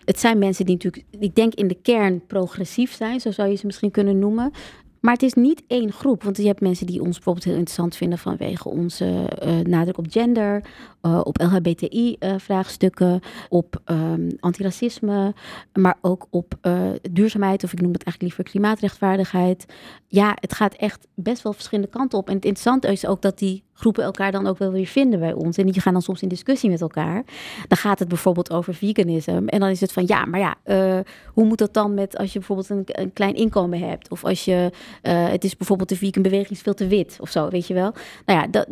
[0.09, 3.55] Het zijn mensen die natuurlijk, ik denk in de kern progressief zijn, zo zou je
[3.55, 4.51] ze misschien kunnen noemen.
[4.99, 6.23] Maar het is niet één groep.
[6.23, 10.05] Want je hebt mensen die ons bijvoorbeeld heel interessant vinden vanwege onze eh, nadruk op
[10.09, 10.63] gender,
[11.01, 13.19] eh, op LHBTI-vraagstukken,
[13.49, 15.33] op ehm, antiracisme,
[15.73, 19.65] maar ook op eh, duurzaamheid, of ik noem het eigenlijk liever klimaatrechtvaardigheid.
[20.07, 22.27] Ja, het gaat echt best wel verschillende kanten op.
[22.27, 25.33] En het interessante is ook dat die groepen elkaar dan ook wel weer vinden bij
[25.33, 25.57] ons.
[25.57, 27.23] En die gaan dan soms in discussie met elkaar.
[27.67, 29.41] Dan gaat het bijvoorbeeld over veganisme.
[29.45, 30.99] En dan is het van ja, maar ja, eh,
[31.33, 34.09] hoe moet dat dan met als je bijvoorbeeld een, een klein inkomen hebt?
[34.09, 37.29] Of als je, eh, het is bijvoorbeeld de vegan beweging is veel te wit of
[37.29, 37.93] zo, weet je wel?
[38.25, 38.67] Nou ja, dat,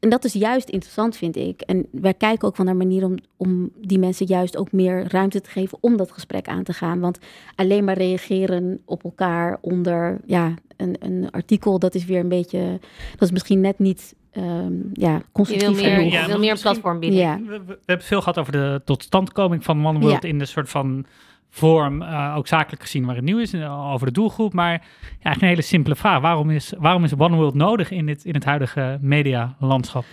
[0.00, 1.60] en dat is juist interessant, vind ik.
[1.60, 5.40] En wij kijken ook van naar manier om, om die mensen juist ook meer ruimte
[5.40, 7.00] te geven om dat gesprek aan te gaan.
[7.00, 7.18] Want
[7.54, 12.78] alleen maar reageren op elkaar onder ja, een, een artikel, dat is weer een beetje,
[13.12, 16.60] dat is misschien net niet ehm, ja, Je wil constructief meer, Ja, wil meer een
[16.60, 17.18] platform bieden.
[17.18, 17.36] Ja.
[17.38, 20.28] We, we- we hebben het veel gehad over de totstandkoming van One World Ja.
[20.28, 21.06] in de soort van
[21.50, 24.52] vorm, eh, ook zakelijk gezien waar het nieuw is, eh, over de doelgroep.
[24.52, 24.78] Maar ja,
[25.10, 26.20] eigenlijk een hele simpele vraag.
[26.20, 30.04] Waarom is, waarom is One World nodig in, dit, in het huidige medialandschap?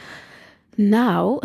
[0.75, 1.41] Nou,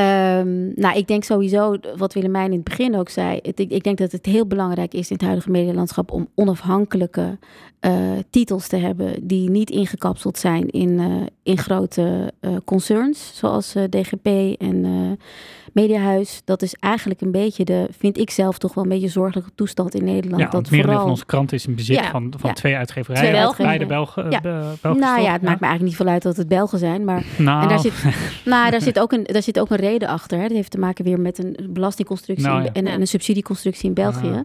[0.00, 3.82] ehm, nou, ik denk sowieso, wat Willemijn in het begin ook zei, het, ik, ik
[3.82, 7.38] denk dat het heel belangrijk is in het huidige medialandschap om onafhankelijke
[7.80, 7.92] eh,
[8.30, 14.26] titels te hebben die niet ingekapseld zijn in, eh, in grote eh, concerns, zoals DGP
[14.58, 15.18] en
[15.72, 16.42] Mediahuis.
[16.44, 19.94] Dat is eigenlijk een beetje de, vind ik zelf toch wel een beetje zorgelijke toestand
[19.94, 20.42] in Nederland.
[20.42, 21.00] Ja, dat merendeel vooral...
[21.00, 22.54] van onze krant is in bezit Ja, van, van ja.
[22.54, 23.50] twee uitgeverijen.
[23.50, 23.86] Twee Beide.
[23.86, 24.30] Belgen.
[24.30, 24.40] Ja.
[24.82, 27.62] Nou ja, het maakt me eigenlijk niet veel uit dat het Belgen zijn, maar Nou,
[27.62, 27.92] En daar zit,
[28.44, 30.38] nou, daar zit, ook een, daar zit ook een reden achter.
[30.38, 32.72] Dat heeft te maken weer met een belastingconstructie Nou ja.
[32.72, 34.28] en, en een subsidieconstructie in België.
[34.28, 34.40] Ah.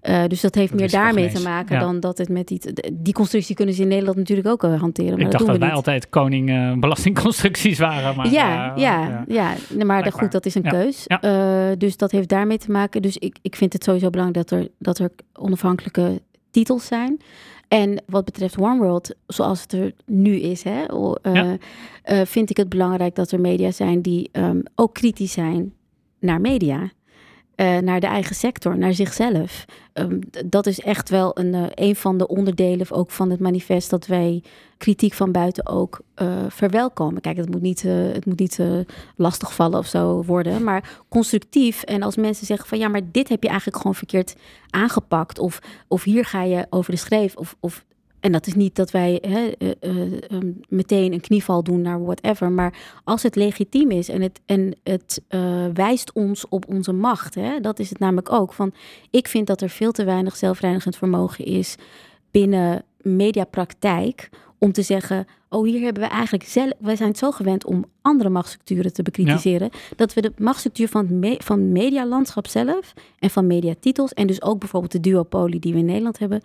[0.00, 1.80] Eh, dus dat heeft Dat meer daarmee te maken Ja.
[1.80, 2.60] dan dat het met die...
[2.92, 5.52] Die constructie kunnen ze in Nederland natuurlijk ook eh, hanteren, maar ik dat dacht doen
[5.52, 5.76] dat we wij niet.
[5.76, 8.16] altijd koning eh, belastingconstructies waren.
[8.16, 10.22] Maar, ja, ja, ja, Nee, maar Blijkbaar.
[10.22, 10.70] goed, dat is een Ja.
[10.70, 11.02] keus.
[11.06, 11.74] Ja.
[11.74, 13.02] Dus dat heeft daarmee te maken.
[13.02, 17.20] Dus ik, ik vind het sowieso belangrijk dat er, dat er onafhankelijke titels zijn.
[17.68, 20.84] En wat betreft One World, zoals het er nu is, hè,
[21.22, 21.56] eh, Ja.
[22.02, 25.74] eh, vind ik het belangrijk dat er media zijn die ehm, ook kritisch zijn
[26.20, 26.90] naar media.
[27.56, 29.64] Eh, naar de eigen sector, naar zichzelf.
[29.92, 33.90] Ehm, dat is echt wel een, uh, een van de onderdelen ook van het manifest
[33.90, 34.42] dat wij
[34.78, 37.20] kritiek van buiten ook uh, verwelkomen.
[37.20, 38.60] Kijk, het moet niet, het moet niet
[39.16, 41.82] lastig vallen of zo worden, maar constructief.
[41.82, 44.36] En als mensen zeggen van ja, maar dit heb je eigenlijk gewoon verkeerd
[44.70, 47.84] aangepakt, of, of hier ga je over de schreef, of, of
[48.26, 52.52] en dat is niet dat wij hè, uh, uh, meteen een knieval doen naar whatever.
[52.52, 57.34] Maar als het legitiem is en het, en het uh, wijst ons op onze macht.
[57.34, 58.52] Hè, dat is het namelijk ook.
[58.52, 58.72] Van,
[59.10, 61.76] ik vind dat er veel te weinig zelfreinigend vermogen is
[62.30, 64.28] binnen mediapraktijk.
[64.58, 66.72] Om te zeggen, oh hier hebben we eigenlijk zelf...
[66.78, 69.70] Wij zijn het zo gewend om andere machtsstructuren te bekritiseren.
[69.96, 74.14] Dat we de machtsstructuur van, me, van medialandschap zelf en van mediatitels...
[74.14, 76.40] en dus ook bijvoorbeeld de duopolie die we in Nederland hebben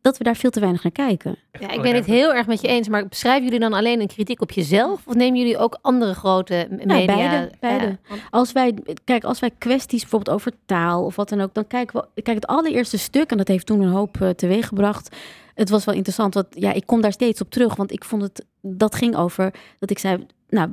[0.00, 1.36] dat we daar veel te weinig naar kijken.
[1.60, 4.06] Ja, ik ben het heel erg met je eens, maar beschrijven jullie dan alleen een
[4.06, 6.96] kritiek op jezelf of nemen jullie ook andere grote media?
[6.96, 7.50] Ja, beide.
[7.60, 7.98] beide.
[8.30, 12.00] als wij, kijk, als wij kwesties bijvoorbeeld over taal of wat dan ook, dan kijken
[12.00, 15.16] we, kijk, het allereerste stuk, en dat heeft toen een hoop uh, teweeggebracht.
[15.54, 18.22] Het was wel interessant, want ja, ik kom daar steeds op terug, want ik vond
[18.22, 20.70] het, dat ging over, dat ik zei, nou,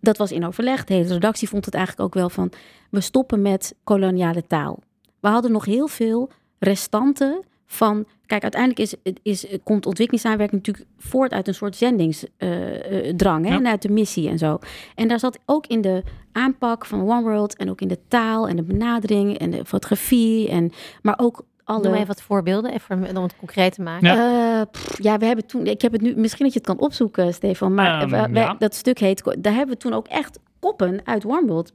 [0.00, 0.84] dat was in overleg.
[0.84, 2.52] De hele redactie vond het eigenlijk ook wel van,
[2.90, 4.78] we stoppen met koloniale taal.
[5.20, 11.32] We hadden nog heel veel restanten van, kijk, uiteindelijk is, is, komt ontwikkelingssamenwerking natuurlijk voort
[11.32, 14.58] uit een soort zendingsdrang uh, uh, en uit de missie en zo.
[14.94, 16.02] En daar zat ook in de
[16.32, 20.48] aanpak van One World en ook in de taal en de benadering en de fotografie
[20.48, 21.82] en maar ook alle...
[21.82, 24.08] Noem even wat voorbeelden, even om het concreet te maken.
[24.08, 24.58] Ja.
[24.58, 26.78] Uh, pff, ja, we hebben toen, ik heb het nu, misschien dat je het kan
[26.78, 28.54] opzoeken, Stefan, maar um, we, ja.
[28.58, 31.70] dat stuk heet, daar hebben we toen ook echt koppen uit One World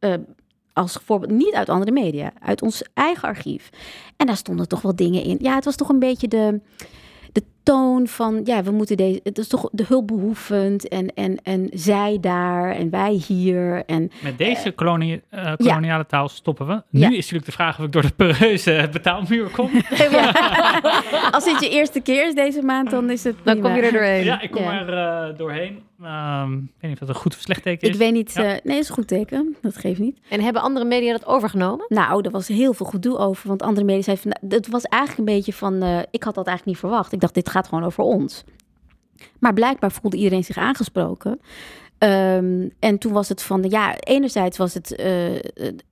[0.00, 0.14] uh,
[0.72, 3.70] als voorbeeld niet uit andere media, uit ons eigen archief.
[4.16, 5.38] En daar stonden toch wel dingen in.
[5.40, 6.60] Ja, het was toch een beetje de,
[7.32, 11.68] de toon van, ja, we moeten deze, het is toch de hulpbehoevend en, en, en
[11.72, 13.84] zij daar en wij hier.
[13.86, 16.04] En, Met deze uh, kolonie, uh, koloniale ja.
[16.04, 16.82] taal stoppen we.
[16.90, 17.08] Nu ja.
[17.08, 19.70] is natuurlijk de vraag of ik door de peureuze betaalmuur kom.
[21.34, 23.68] Als dit je eerste keer is deze maand, dan is het Dan prima.
[23.68, 24.24] kom je er doorheen.
[24.24, 25.82] Ja, ik kom er uh, doorheen.
[26.04, 27.94] Um, ik weet niet of dat een goed of slecht teken is.
[27.94, 28.32] Ik weet niet.
[28.34, 28.54] Ja.
[28.54, 29.56] Uh, nee, is een goed teken.
[29.60, 30.18] Dat geeft niet.
[30.28, 31.86] En hebben andere media dat overgenomen?
[31.88, 33.48] Nou, er was heel veel gedoe over.
[33.48, 34.50] Want andere media zeiden van...
[34.50, 35.82] Het was eigenlijk een beetje van...
[35.82, 37.12] Uh, ik had dat eigenlijk niet verwacht.
[37.12, 38.44] Ik dacht, dit gaat gewoon over ons.
[39.38, 41.40] Maar blijkbaar voelde iedereen zich aangesproken.
[42.02, 45.38] Um, en toen was het van, ja, enerzijds was het, uh,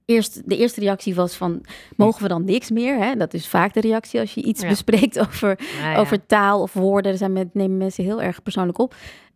[0.04, 1.64] eerst, de eerste reactie was van,
[1.96, 2.98] mogen we dan niks meer?
[2.98, 3.16] Hè?
[3.16, 4.68] Dat is vaak de reactie als je iets ja.
[4.68, 5.98] bespreekt over, ja, ja.
[5.98, 7.02] over taal of woorden.
[7.02, 8.94] Daar zijn met, nemen mensen heel erg persoonlijk op.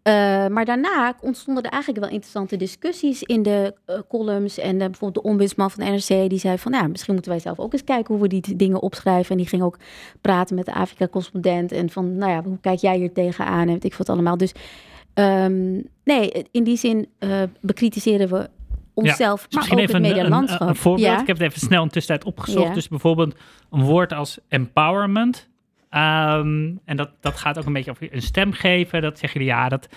[0.09, 4.59] Uh, maar daarna ontstonden er eigenlijk wel interessante discussies in de uh, columns.
[4.59, 6.73] En uh, bijvoorbeeld de ombudsman van de NRC die zei van...
[6.73, 9.31] ja, misschien moeten wij zelf ook eens kijken hoe we die dingen opschrijven.
[9.31, 9.79] En die ging ook
[10.21, 11.73] praten met de Afrika-correspondent.
[11.73, 13.61] En van, nou ja, hoe kijk jij hier tegenaan?
[13.61, 14.37] En weet ik wat allemaal.
[14.37, 14.53] Dus
[15.15, 17.09] um, nee, in die zin
[17.61, 18.49] bekritiseren we
[18.95, 20.17] onszelf, ja, dus maar ook even het.
[20.17, 21.21] Een, een, een voorbeeld, ja.
[21.21, 22.69] ik heb het even snel in tussentijd opgezocht.
[22.69, 22.75] Ja.
[22.75, 23.35] Dus bijvoorbeeld
[23.71, 25.51] een woord als empowerment...
[25.95, 29.03] Um, en dat, dat gaat ook een beetje over een stem geven.
[29.03, 29.89] Dat zeggen jullie, ja, dat,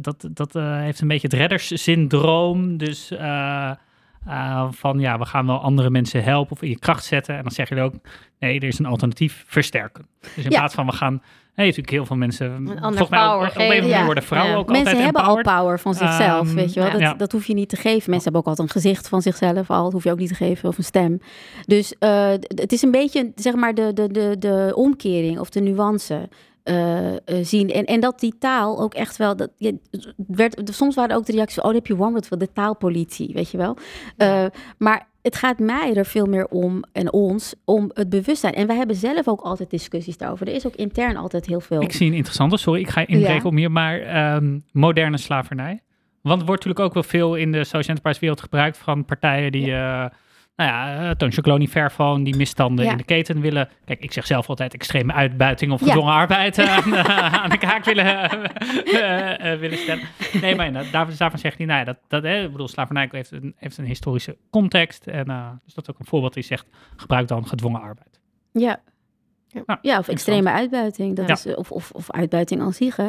[0.00, 2.76] dat, dat uh, heeft een beetje het redderssyndroom.
[2.76, 3.72] Dus uh,
[4.28, 7.36] uh, van ja, we gaan wel andere mensen helpen of in je kracht zetten.
[7.36, 8.00] En dan zeggen jullie ook,
[8.38, 10.06] nee, er is een alternatief versterken.
[10.20, 10.58] Dus in ja.
[10.58, 11.22] plaats van we gaan
[11.54, 12.68] Nee, natuurlijk heel veel mensen.
[12.80, 14.04] Volgens mij ook, op een manier ja.
[14.04, 14.58] worden vrouwen ja.
[14.58, 15.46] ook mensen altijd hebben empowered.
[15.46, 16.90] al power van zichzelf, um, weet je wel.
[16.90, 17.14] Dat, ja.
[17.14, 18.10] dat hoef je niet te geven.
[18.10, 19.82] Mensen hebben ook altijd een gezicht van zichzelf al.
[19.82, 21.20] Dat hoef je ook niet te geven of een stem.
[21.66, 25.60] Dus uh, het is een beetje, zeg maar, de, de, de, de omkering of de
[25.60, 26.28] nuance.
[26.64, 27.70] Uh, uh, zien.
[27.70, 29.36] En, en dat die taal ook echt wel.
[29.36, 29.70] Dat, ja,
[30.26, 33.30] werd, soms waren ook de reacties: oh, dan heb je one word voor de taalpolitie,
[33.34, 33.76] weet je wel.
[34.18, 34.44] Uh,
[34.78, 38.52] maar het gaat mij er veel meer om en ons om het bewustzijn.
[38.52, 40.48] En wij hebben zelf ook altijd discussies daarover.
[40.48, 41.82] Er is ook intern altijd heel veel.
[41.82, 43.42] Ik zie een interessante, sorry, ik ga inbreken ja.
[43.42, 45.82] op hier, maar um, moderne slavernij.
[46.22, 49.52] Want het wordt natuurlijk ook wel veel in de social enterprise wereld gebruikt van partijen
[49.52, 49.66] die.
[49.66, 50.04] Ja.
[50.04, 50.10] Uh,
[50.56, 52.90] nou ja, uh, Toonsje Kolonie Verfoon, die misstanden ja.
[52.90, 53.68] in de keten willen.
[53.84, 56.18] Kijk, ik zeg zelf altijd extreme uitbuiting of gedwongen ja.
[56.18, 58.30] arbeid uh, aan, uh, aan, de kaak willen,
[59.60, 60.04] willen stellen.
[60.40, 63.54] Nee, maar daarvan, daarvan zegt hij, nou ja, dat, dat, ik bedoel, slavernij heeft een,
[63.56, 65.06] heeft een historische context.
[65.06, 65.26] En
[65.64, 68.20] dus dat is ook een voorbeeld die zegt, gebruik dan gedwongen arbeid.
[68.52, 68.80] Ja.
[69.66, 71.16] Nou, ja, of extreme uitbuiting.
[71.16, 73.08] Dat is, of, of, of uitbuiting aan zich, hè.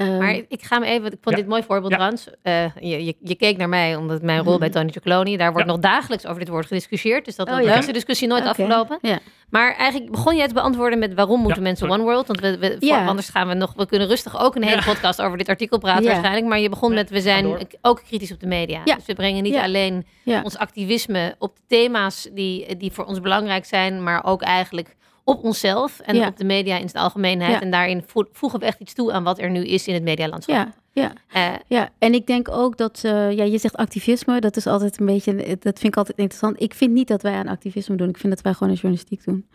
[0.00, 1.42] Um, maar ik ga me even, ik vond ja.
[1.42, 1.96] dit mooi voorbeeld ja.
[1.96, 2.28] trouwens.
[2.42, 5.66] Uh, je, je, je, keek naar mij, omdat mijn rol bij Tony Chocoloni, daar wordt
[5.66, 5.72] ja.
[5.72, 7.24] nog dagelijks over dit woord gediscussieerd.
[7.24, 8.52] Dus dat oh, is de discussie nooit okay.
[8.52, 9.20] afgelopen.
[9.50, 12.26] Maar eigenlijk begon je het beantwoorden met waarom moeten mensen One World?
[12.26, 15.38] Want we, we anders gaan we nog, we kunnen rustig ook een hele podcast over
[15.38, 16.46] dit artikel praten waarschijnlijk.
[16.46, 18.84] Maar je begon met, we zijn ook kritisch op de media.
[18.84, 20.06] Dus we brengen niet alleen
[20.42, 24.96] ons activisme op de thema's die, die voor ons belangrijk zijn, maar ook eigenlijk
[25.28, 26.26] op onszelf en Ja.
[26.28, 27.52] op de media in zijn algemeenheid.
[27.52, 27.60] Ja.
[27.60, 30.02] En daarin vo- voegen we echt iets toe aan wat er nu is in het
[30.02, 30.54] medialandschap.
[30.56, 31.12] Ja, ja.
[31.52, 35.00] Eh, Ja, en ik denk ook dat, eh, ja, je zegt activisme, dat is altijd
[35.00, 36.60] een beetje, dat vind ik altijd interessant.
[36.62, 39.24] Ik vind niet dat wij aan activisme doen, ik vind dat wij gewoon aan journalistiek
[39.24, 39.46] doen.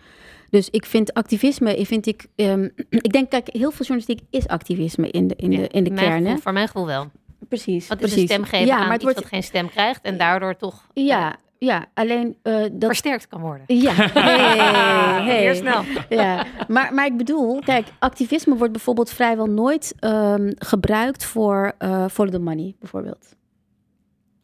[0.50, 2.64] Dus ik vind activisme, vind ik, ehm,
[3.08, 5.90] ik denk, kijk, heel veel journalistiek is activisme in de, in ja, de, in de
[5.90, 6.24] mijn kern.
[6.24, 7.06] gevoel- voor mijn gevoel wel.
[7.50, 8.22] Precies, Wat is precies.
[8.22, 10.56] een stem geven ja, aan maar het iets wordt, wat geen stem krijgt en daardoor
[10.56, 13.64] toch eh, ja, ja, alleen eh, dat, versterkt kan worden.
[13.68, 14.58] ja, hey,
[15.24, 15.42] hey.
[15.42, 15.84] Weer snel.
[16.10, 22.06] Ja, maar, maar ik bedoel, kijk, activisme wordt bijvoorbeeld vrijwel nooit ehm, gebruikt voor eh
[22.12, 23.36] follow the money, bijvoorbeeld.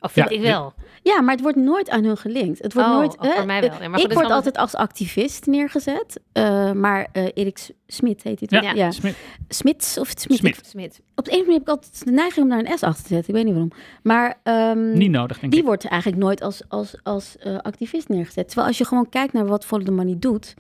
[0.01, 0.73] Of vind Ja, ik wel.
[1.03, 2.61] Ja, maar het wordt nooit aan hun gelinkt.
[2.61, 3.17] Het wordt Oh, nooit.
[3.17, 3.81] oh, voor hè, mij wel.
[3.81, 6.19] Ja, maar ik word altijd als activist neergezet.
[6.31, 8.77] eh, maar eh Erik Smit heet hij Ja, toch?
[8.77, 8.91] Ja.
[8.91, 9.15] Smit.
[9.47, 10.37] Smits of Smit?
[10.37, 10.59] Smit.
[10.65, 10.99] Smit.
[11.15, 12.83] Op de een of andere manier heb ik altijd de neiging om daar een S
[12.83, 13.27] achter te zetten.
[13.29, 13.71] Ik weet niet waarom.
[14.03, 15.67] Maar ehm, Niet nodig, denk die ik.
[15.67, 18.45] wordt eigenlijk nooit als, als, als eh, activist neergezet.
[18.47, 20.53] Terwijl als je gewoon kijkt naar wat Follow the Money doet,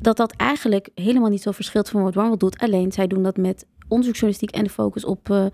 [0.00, 2.58] dat dat eigenlijk helemaal niet zo verschilt van wat Warmel doet.
[2.58, 5.46] Alleen zij doen dat met onderzoeksjournalistiek en de focus op, eh,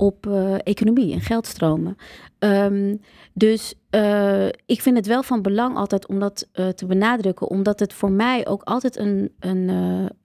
[0.00, 1.96] op eh, economie en geldstromen.
[2.38, 2.96] Ehm,
[3.32, 7.80] dus eh, ik vind het wel van belang altijd om dat eh, te benadrukken, omdat
[7.80, 9.66] het voor mij ook altijd een, een,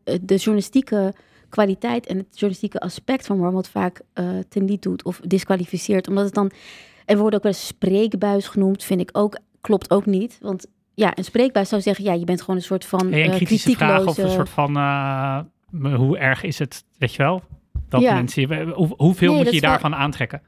[0.04, 1.14] de journalistieke
[1.50, 6.08] kwaliteit en het journalistieke aspect van Warmel vaak eh teniet doet of disqualificeert.
[6.08, 6.52] Omdat het dan,
[7.06, 10.38] er wordt ook wel eens spreekbuis genoemd, vind ik ook, klopt ook niet.
[10.42, 13.32] Want ja, een spreekbuis zou zeggen, ja, je bent gewoon een soort van Hey, een
[13.32, 14.76] kritische vraag of een soort van...
[15.96, 17.44] hoe erg is het, weet je wel?
[17.90, 18.14] Dat Ja.
[18.14, 18.70] mensen...
[18.98, 20.42] hoeveel Nee, moet je wel- daarvan aantrekken?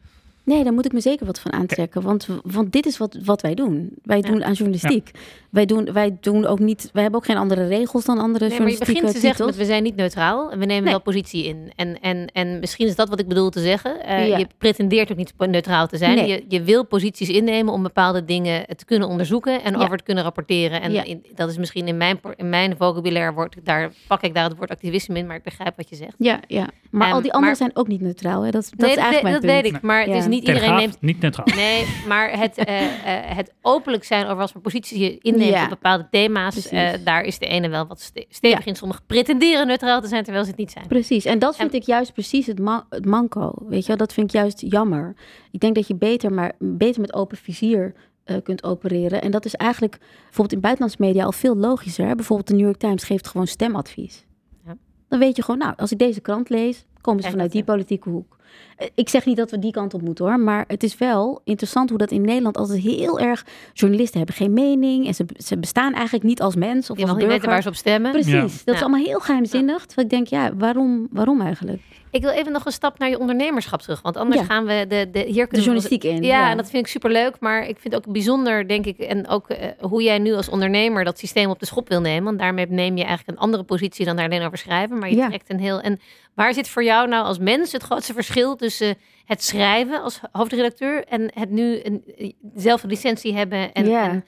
[0.47, 2.01] Nee, daar moet ik me zeker wat van aantrekken.
[2.01, 3.89] Want, want dit is wat, wat wij doen.
[4.03, 5.11] Wij doen aan journalistiek.
[5.49, 6.89] Wij, doen, wij doen ook niet.
[6.93, 9.29] Wij hebben ook geen andere regels dan andere Nee, maar je journalistieke begint te zeggen
[9.45, 9.57] titels.
[9.57, 10.91] met we zijn niet neutraal en we nemen Nee.
[10.91, 11.71] wel positie in.
[11.75, 14.03] En, en, en misschien is dat wat ik bedoel te zeggen.
[14.05, 14.37] Eh, Ja.
[14.37, 16.15] Je pretendeert ook niet neutraal te zijn.
[16.15, 16.27] Nee.
[16.27, 19.83] Je, je wil posities innemen om bepaalde dingen te kunnen onderzoeken en Ja.
[19.83, 20.81] over te kunnen rapporteren.
[20.81, 21.03] En Ja.
[21.03, 24.57] in- dat is misschien in mijn, in mijn vocabulaire woord, daar pak ik daar het
[24.57, 26.15] woord activisme in, maar ik begrijp wat je zegt.
[26.17, 26.67] Ja, ja.
[26.91, 28.41] Maar Ehm, al die anderen maar- zijn ook niet neutraal.
[28.45, 28.51] Hè?
[28.51, 29.61] Dat, dat nee, is dat, eigenlijk weet- mijn dat punt.
[29.63, 29.81] weet ik.
[29.81, 31.45] Maar het is niet iedereen Telegraaf, neemt niet neutraal.
[31.55, 35.63] Nee, maar het, eh, eh, het openlijk zijn over wat voor positie je inneemt Ja.
[35.63, 38.75] op bepaalde thema's, eh, daar is de ene wel wat ste- stevig in.
[38.75, 40.87] Sommigen pretenderen neutraal te zijn, terwijl ze het niet zijn.
[40.87, 41.25] Precies.
[41.25, 43.53] En dat vind ik juist precies het, ma- het manco.
[43.67, 43.97] Weet je wel?
[43.97, 45.15] Dat vind ik juist jammer.
[45.51, 49.21] Ik denk dat je beter, maar beter met open vizier eh, kunt opereren.
[49.21, 52.07] En dat is eigenlijk bijvoorbeeld in buitenlandse media al veel logischer.
[52.07, 52.15] Hè?
[52.15, 54.25] Bijvoorbeeld de New York Times geeft gewoon stemadvies.
[54.65, 54.75] Ja.
[55.07, 58.09] Dan weet je gewoon, nou, als ik deze krant lees, komen ze vanuit die politieke
[58.09, 58.36] hoek.
[58.77, 61.41] Eh, Ik zeg niet dat we die kant op moeten hoor, maar het is wel
[61.43, 63.45] interessant hoe dat in Nederland altijd heel erg...
[63.73, 67.11] Journalisten hebben geen mening en ze, ze bestaan eigenlijk niet als mens of Je als
[67.11, 67.29] mag niet burger.
[67.29, 68.11] weten waar ze op stemmen.
[68.11, 68.61] Precies, Ja.
[68.65, 69.85] dat is allemaal heel geheimzinnig.
[69.85, 71.81] Terwijl ik denk, ja, waarom, waarom eigenlijk?
[72.11, 74.01] Ik wil even nog een stap naar je ondernemerschap terug.
[74.01, 74.45] Want anders Ja.
[74.47, 76.23] gaan we de, de, hier De we- journalistiek in.
[76.23, 77.35] Ja, en dat vind ik superleuk.
[77.39, 80.49] Maar ik vind het ook bijzonder, denk ik, en ook eh, hoe jij nu als
[80.49, 82.23] ondernemer dat systeem op de schop wil nemen.
[82.23, 84.97] Want daarmee neem je eigenlijk een andere positie dan daar alleen over schrijven.
[84.97, 85.27] Maar je Ja.
[85.27, 85.79] trekt een heel.
[85.81, 85.99] En
[86.33, 88.95] waar zit voor jou nou als mens het grootste verschil tussen
[89.25, 92.03] het schrijven als hoofdredacteur en het nu een,
[92.41, 93.73] dezelfde licentie hebben?
[93.73, 94.09] En, Ja.
[94.09, 94.25] en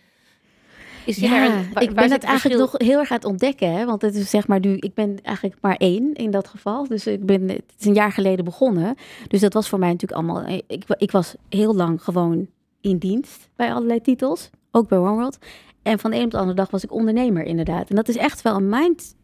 [1.06, 2.60] is Ja, een, waar- ik ben het eigenlijk verschil?
[2.60, 3.74] nog heel erg aan het ontdekken.
[3.74, 3.86] Hè?
[3.86, 6.88] Want het is zeg maar nu, ik ben eigenlijk maar één in dat geval.
[6.88, 8.96] Dus ik ben, het is een jaar geleden begonnen.
[9.28, 10.48] Dus dat was voor mij natuurlijk allemaal.
[10.68, 12.48] Ik, ik was heel lang gewoon
[12.82, 14.50] in dienst bij allerlei titels.
[14.72, 15.38] Ook bij One World.
[15.84, 17.90] En van de een op de andere dag was ik ondernemer, inderdaad.
[17.90, 19.16] En dat is echt wel een mind,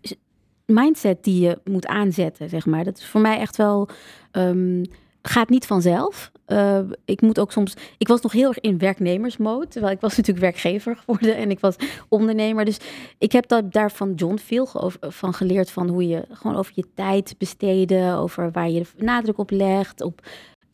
[0.65, 2.83] mindset die je moet aanzetten, zeg maar.
[2.83, 3.89] Dat is voor mij echt wel.
[4.31, 4.83] ehm,
[5.27, 6.31] gaat niet vanzelf.
[6.45, 7.73] Eh, ik moet ook soms.
[7.97, 9.67] Ik was nog heel erg in werknemersmode.
[9.67, 11.75] Terwijl ik was natuurlijk werkgever geworden en ik was
[12.09, 12.65] ondernemer.
[12.65, 12.77] Dus
[13.17, 15.71] ik heb dat, daar van John veel van geleerd.
[15.71, 18.15] Van hoe je gewoon over je tijd besteden.
[18.15, 20.01] Over waar je nadruk op legt.
[20.01, 20.21] Op,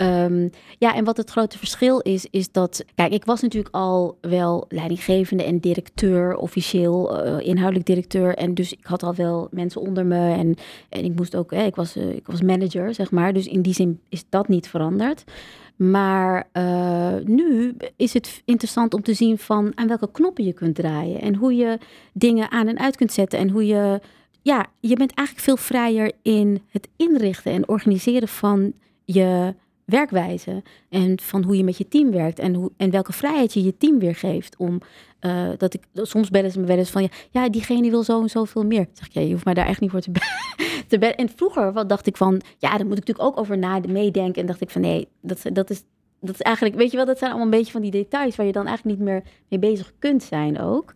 [0.01, 2.85] ehm, ja, en wat het grote verschil is, is dat.
[2.95, 8.35] Kijk, ik was natuurlijk al wel leidinggevende en directeur, officieel eh, inhoudelijk directeur.
[8.35, 10.33] En dus ik had al wel mensen onder me.
[10.33, 10.55] En,
[10.89, 13.33] en ik moest ook, ik, was, eh, ik was manager, zeg maar.
[13.33, 15.23] Dus in die zin is dat niet veranderd.
[15.75, 20.75] Maar eh, nu is het interessant om te zien van aan welke knoppen je kunt
[20.75, 21.21] draaien.
[21.21, 21.77] En hoe je
[22.13, 23.39] dingen aan en uit kunt zetten.
[23.39, 23.99] En hoe je,
[24.41, 28.73] ja, je bent eigenlijk veel vrijer in het inrichten en organiseren van
[29.05, 29.53] je
[29.91, 30.63] werkwijze.
[30.89, 32.39] En van hoe je met je team werkt.
[32.39, 34.55] En, hoe, en welke vrijheid je je team weer geeft.
[34.57, 34.81] Om,
[35.19, 38.21] eh, dat ik, soms bellen ze me wel eens van, ja, ja, diegene wil zo
[38.21, 38.85] en zoveel meer.
[38.85, 40.11] Dan zeg ik, ja, je hoeft mij daar echt niet voor te,
[40.87, 40.97] te.
[40.97, 44.41] En vroeger wat dacht ik van, ja, daar moet ik natuurlijk ook over na meedenken.
[44.41, 45.83] En dacht ik van, nee, dat, dat is...
[46.23, 48.45] Dat is eigenlijk, weet je wel, dat zijn allemaal een beetje van die details waar
[48.45, 50.93] je dan eigenlijk niet meer mee bezig kunt zijn ook.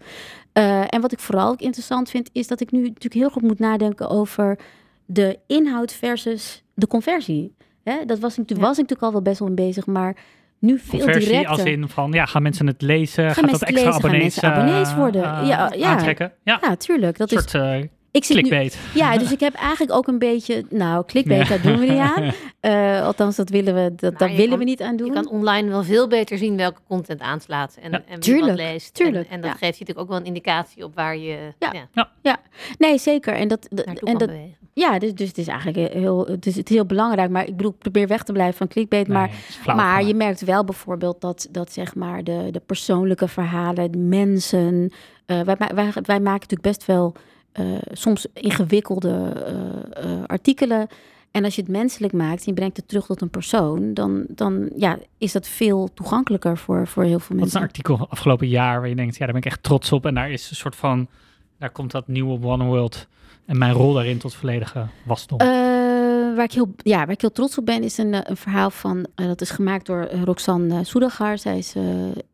[0.56, 3.42] Eh, en wat ik vooral ook interessant vind, is dat ik nu natuurlijk heel goed
[3.42, 4.60] moet nadenken over
[5.06, 7.56] de inhoud versus de conversie.
[7.86, 8.66] Hè, dat was ik, natuurlijk- Ja.
[8.68, 10.16] was ik natuurlijk al wel best wel mee bezig, maar
[10.60, 11.52] nu veel Conversie directer.
[11.52, 13.24] als in van, ja, gaan mensen het lezen?
[13.24, 14.02] Gaan gaat dat mensen extra lezen?
[14.02, 15.24] Gaan abonnees, mensen abonnees eh, worden?
[15.24, 15.88] eh, Ja, ja.
[15.88, 16.32] aantrekken?
[16.44, 17.18] Ja, Ja, tuurlijk.
[17.18, 17.82] Dat een is, eh,
[18.16, 21.58] ik zit nu, ja, dus ik heb eigenlijk ook een beetje, nou, clickbait, Ja.
[21.58, 22.32] daar doen we niet aan.
[22.60, 25.08] Eh, althans, dat willen we, dat, daar je willen kan- we niet aan doen.
[25.08, 27.98] Je kan online wel veel beter zien welke content aanslaat en, Ja.
[27.98, 28.94] en wie Tuurlijk, wat leest.
[28.94, 29.56] tuurlijk, En, en dat ja.
[29.58, 31.74] geeft je natuurlijk ook wel een indicatie op waar je Ja.
[32.22, 32.38] ja.
[32.78, 33.34] Nee, zeker.
[33.34, 34.56] En dat, dat- en dat, bewegen.
[34.74, 37.30] ja, dus, dus het is eigenlijk heel, het is, het is heel belangrijk.
[37.30, 39.08] Maar ik bedoel, ik probeer weg te blijven van clickbait.
[39.08, 43.28] maar Nee, flauw Maar je merkt wel bijvoorbeeld dat, dat zeg maar de, de persoonlijke
[43.28, 44.92] verhalen, de mensen.
[45.26, 47.14] eh, wij, wij, wij maken natuurlijk best wel
[47.56, 50.88] eh, soms ingewikkelde eh, eh, artikelen.
[51.32, 54.26] En als je het menselijk maakt en je brengt het terug tot een persoon, dan,
[54.30, 57.84] dan ja, is dat veel toegankelijker voor, voor heel veel Wat is een mensen.
[57.84, 60.06] artikel afgelopen jaar waar je denkt, ja, daar ben ik echt trots op.
[60.06, 61.08] En daar is een soort van,
[61.60, 63.08] daar komt dat nieuwe One World
[63.46, 65.40] en mijn rol daarin tot volledige wasdom.
[65.40, 65.48] Eh,
[66.36, 68.70] waar, ik heel, ja, waar ik heel trots op ben, is een, eh, een verhaal
[68.70, 69.06] van.
[69.16, 71.38] eh, dat is gemaakt door eh, Roxanne Soedagar.
[71.38, 71.76] Zij is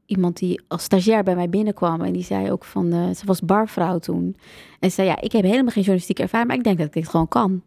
[0.05, 2.01] iemand die als stagiair bij mij binnenkwam.
[2.01, 3.15] En die zei ook van.
[3.15, 4.35] ze was barvrouw toen.
[4.79, 6.93] En ze zei: Ja, ik heb helemaal geen journalistieke ervaring, maar ik denk dat ik
[6.93, 7.61] dit gewoon kan.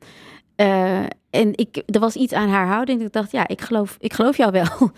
[0.57, 3.03] Eh, en ik, er was iets aan haar houding.
[3.03, 4.91] Ik dacht: Ja, ik geloof, ik geloof jou wel.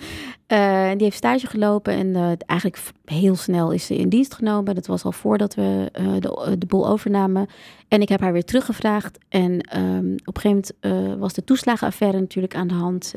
[0.46, 4.74] Eh, die heeft stage gelopen en eh, eigenlijk heel snel is ze in dienst genomen.
[4.74, 5.88] Dat was al voordat we
[6.20, 7.46] de, de boel overnamen.
[7.88, 9.18] En ik heb haar weer teruggevraagd.
[9.28, 13.14] En ehm, op een gegeven moment was de toeslagenaffaire natuurlijk aan de hand.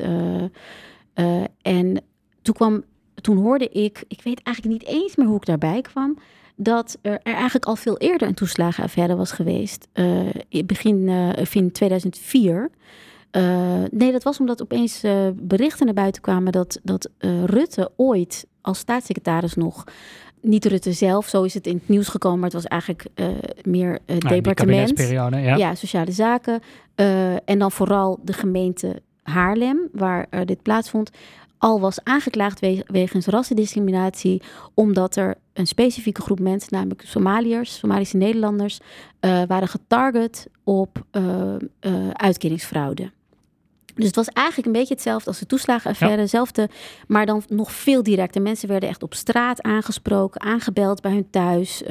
[1.62, 2.02] en
[2.42, 2.84] toen kwam,
[3.14, 6.18] toen hoorde ik, ik weet eigenlijk niet eens meer hoe ik daarbij kwam,
[6.62, 9.88] dat er, er eigenlijk al veel eerder een toeslagenaffaire was geweest.
[9.92, 12.70] eh, in begin eh, of in 2004.
[13.30, 13.42] Eh,
[13.90, 18.46] nee, dat was omdat opeens eh, berichten naar buiten kwamen dat, dat eh, Rutte ooit
[18.60, 19.84] als staatssecretaris nog,
[20.42, 23.26] niet Rutte zelf, zo is het in het nieuws gekomen, maar het was eigenlijk eh,
[23.62, 24.98] meer het Nou, departement.
[25.42, 25.56] ja.
[25.56, 26.60] Ja, sociale zaken.
[26.94, 31.10] Eh, en dan vooral de gemeente Haarlem, waar eh, dit plaatsvond,
[31.58, 34.42] al was aangeklaagd we- wegens rassendiscriminatie,
[34.74, 38.78] omdat er een specifieke groep mensen, namelijk Somaliërs, Somalische Nederlanders,
[39.20, 43.10] eh, waren getarget op eh, eh, uitkeringsfraude.
[43.94, 46.68] Dus het was eigenlijk een beetje hetzelfde als de toeslagenaffaire, hetzelfde,
[47.06, 48.42] maar dan nog veel directer.
[48.42, 51.82] Mensen werden echt op straat aangesproken, aangebeld bij hun thuis.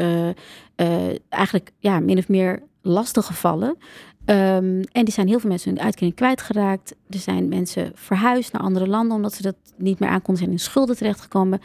[1.30, 3.78] eigenlijk ja, min of meer lastig gevallen.
[4.26, 6.96] Ehm, en die zijn heel veel mensen hun uitkering kwijtgeraakt.
[7.10, 10.60] Er zijn mensen verhuisd naar andere landen omdat ze dat niet meer aankonden zijn in
[10.60, 11.62] schulden terechtgekomen.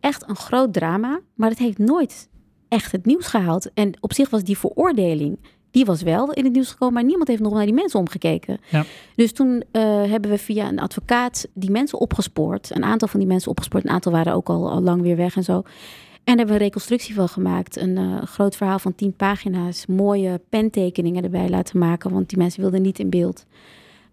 [0.00, 2.28] Echt een groot drama, maar het heeft nooit
[2.68, 3.72] echt het nieuws gehaald.
[3.74, 5.38] En op zich was die veroordeling,
[5.70, 8.58] die was wel in het nieuws gekomen, maar niemand heeft nog naar die mensen omgekeken.
[8.70, 8.84] Ja.
[9.16, 12.70] Dus toen eh, hebben we via een advocaat die mensen opgespoord.
[12.74, 15.36] Een aantal van die mensen opgespoord, een aantal waren ook al, al lang weer weg
[15.36, 15.62] en zo.
[16.28, 17.76] En daar hebben we een reconstructie van gemaakt.
[17.76, 19.86] Een eh, groot verhaal van tien pagina's.
[19.86, 23.46] Mooie pentekeningen erbij laten maken, want die mensen wilden niet in beeld.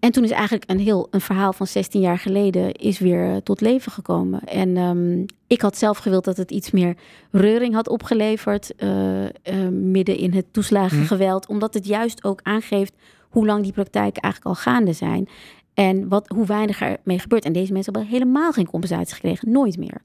[0.06, 3.36] En toen is eigenlijk een heel een verhaal van 16 jaar geleden is weer eh,
[3.36, 4.39] tot leven gekomen.
[4.43, 6.95] En ehm, ik had zelf gewild dat het iets meer
[7.32, 9.32] reuring had opgeleverd eh, eh,
[9.72, 12.93] midden in het toeslagengeweld, omdat het juist ook aangeeft
[13.30, 15.28] hoe lang die praktijken eigenlijk al gaande zijn.
[15.74, 17.45] En wat, hoe weinig er mee gebeurt.
[17.45, 20.01] En deze mensen hebben helemaal geen compensatie gekregen, nooit meer.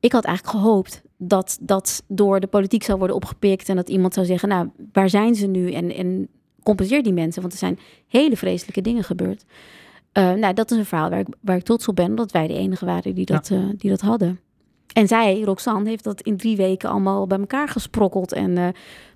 [0.00, 4.14] Ik had eigenlijk gehoopt dat dat door de politiek zou worden opgepikt en dat iemand
[4.14, 5.72] zou zeggen, nou, waar zijn ze nu?
[5.72, 6.28] En, en
[6.62, 9.44] compenseer die mensen, want er zijn hele vreselijke dingen gebeurd.
[10.12, 12.46] Eh, nou, dat is een verhaal waar ik, waar ik trots op ben, omdat wij
[12.46, 14.40] de enige waren die dat, eh, die dat hadden.
[14.92, 18.68] En zij, Roxanne, heeft dat in drie weken allemaal bij elkaar gesprokkeld en eh,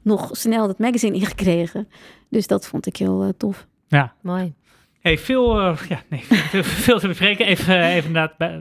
[0.03, 1.89] nog snel het magazine ingekregen.
[2.29, 3.67] Dus dat vond ik heel tof.
[3.89, 4.15] Ja.
[4.21, 4.55] Mooi.
[5.01, 6.21] Hey, veel, ja, nee,
[6.53, 7.47] veel, veel te bespreken.
[7.47, 8.61] Even, even inderdaad bij,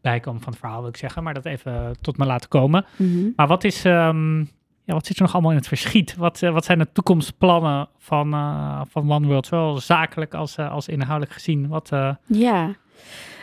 [0.00, 1.22] bijkomen van het verhaal, wil ik zeggen.
[1.22, 2.84] Maar dat even tot me laten komen.
[2.96, 3.28] Mhm.
[3.36, 3.84] Maar wat is...
[3.84, 4.44] ehm,
[4.86, 6.16] ja, wat zit er nog allemaal in het verschiet?
[6.16, 10.70] Wat, eh, wat zijn de toekomstplannen van, eh, van One World, zowel zakelijk als, eh,
[10.70, 11.68] als inhoudelijk gezien?
[11.68, 11.88] Wat,
[12.26, 12.70] Ja,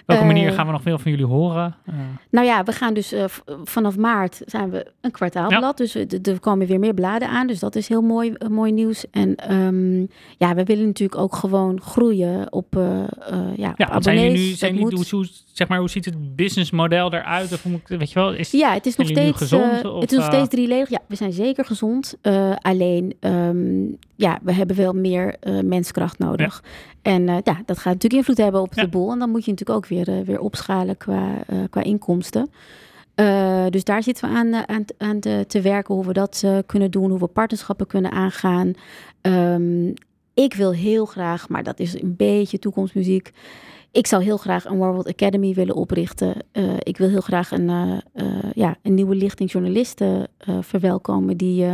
[0.06, 1.76] welke manier gaan we nog veel van jullie horen?
[1.86, 1.94] Eh,
[2.30, 3.26] Nou ja, we gaan dus eh,
[3.64, 5.78] vanaf maart zijn we een kwartaalblad.
[5.78, 7.48] Dus er komen weer meer bladen aan.
[7.48, 9.06] Dus dat is heel mooi, eh, mooi nieuws.
[9.12, 10.00] En ehm,
[10.38, 12.68] ja, we willen natuurlijk ook gewoon groeien op,
[13.56, 14.54] ja, op ja, zijn jullie nu?
[14.54, 17.54] Zijn jullie, hoe, zeg maar, hoe ziet het businessmodel eruit?
[17.54, 18.34] Of moet weet je wel?
[18.34, 20.90] Is, Ja, het is nog steeds, gezond, of, het is nog steeds drieledig.
[20.90, 22.18] Ja, we zijn zeker gezond.
[22.62, 23.84] Alleen, ehm,
[24.16, 26.64] ja, we hebben wel meer menskracht nodig.
[27.02, 29.12] En ja, dat gaat natuurlijk invloed hebben op de boel.
[29.12, 32.50] En dan moet je natuurlijk ook weer, eh, weer opschalen qua, eh, qua inkomsten.
[33.16, 36.92] Eh, dus daar zitten we aan, aan, aan te, te werken, hoe we dat kunnen
[36.92, 38.74] doen, hoe we partnerschappen kunnen aangaan.
[39.22, 39.88] Ehm,
[40.34, 43.32] ik wil heel graag, maar dat is een beetje toekomstmuziek.
[43.92, 46.36] Ik zou heel graag een World Academy willen oprichten.
[46.80, 48.02] Ik wil heel graag een,
[48.54, 50.28] ja, een nieuwe lichting journalisten
[50.62, 51.66] verwelkomen die,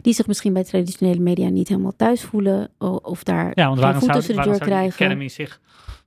[0.00, 2.68] die zich misschien bij traditionele media niet helemaal thuis voelen.
[3.02, 5.06] Of daar ja, want geen waarom voet zou, tussen de deur krijgen.
[5.06, 5.60] Academy zich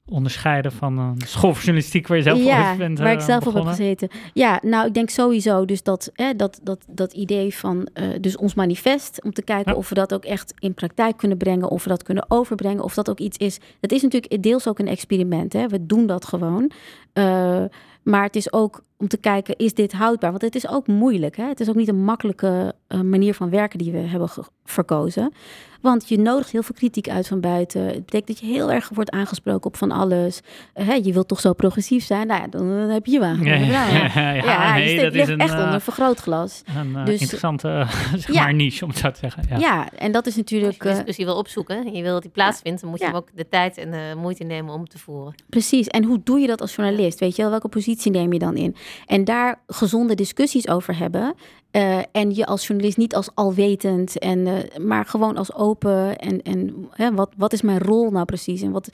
[0.10, 3.47] onderscheiden van school voor journalistiek waar je zelf ja, ooit bent waar ik eh, zelf
[3.47, 4.10] op heb gezeten.
[4.34, 8.38] Ja, nou, ik denk sowieso dus dat, hè, dat, dat, dat idee van eh, dus
[8.38, 9.78] ons manifest, om te kijken Ja.
[9.78, 12.93] of we dat ook echt in praktijk kunnen brengen, of we dat kunnen overbrengen, of
[12.93, 13.60] dat ook iets is.
[13.82, 15.68] Het is natuurlijk deels ook een experiment, hè.
[15.68, 16.72] We doen dat gewoon.
[17.14, 17.64] Eh,
[18.03, 20.30] maar het is ook om te kijken, is dit houdbaar?
[20.30, 21.38] Want het is ook moeilijk.
[21.38, 21.47] Hè?
[21.47, 22.74] Het is ook niet een makkelijke
[23.04, 24.30] manier van werken die we hebben
[24.66, 25.34] verkozen.
[25.82, 27.82] Want je nodigt heel veel kritiek uit van buiten.
[27.86, 30.40] Het betekent dat je heel erg wordt aangesproken op van alles.
[30.74, 32.28] Eh, hè, je wilt toch zo progressief zijn?
[32.28, 33.46] Nou ja, dan, dan heb je je wagen.
[33.46, 35.74] Ja, Nou ja, ja, ja, je nee, steekt- dat is ligt een, echt eh, onder
[35.74, 36.62] een vergrootglas.
[36.78, 37.90] Een eh, Dus- interessante eh,
[38.26, 38.44] zeg Ja.
[38.44, 39.44] maar niche, om het zo te zeggen.
[39.50, 39.58] Ja.
[39.58, 40.82] Ja, en dat is Als je natuurlijk...
[40.84, 43.28] de eh, discussie wil opzoeken en je wil dat die plaatsvindt, dan moet je ook
[43.36, 45.34] de tijd en de moeite nemen om te voeren.
[45.50, 45.88] Precies.
[45.88, 47.20] En hoe doe je dat als journalist?
[47.20, 48.76] Weet je wel, welke positie neem je dan in?
[49.06, 51.34] En daar gezonde discussies over hebben.
[51.78, 56.17] Eh, en je als journalist niet als alwetend, en, eh, maar gewoon als open.
[56.17, 58.61] En, en hè, wat, wat is mijn rol nou precies?
[58.61, 58.89] En, wat,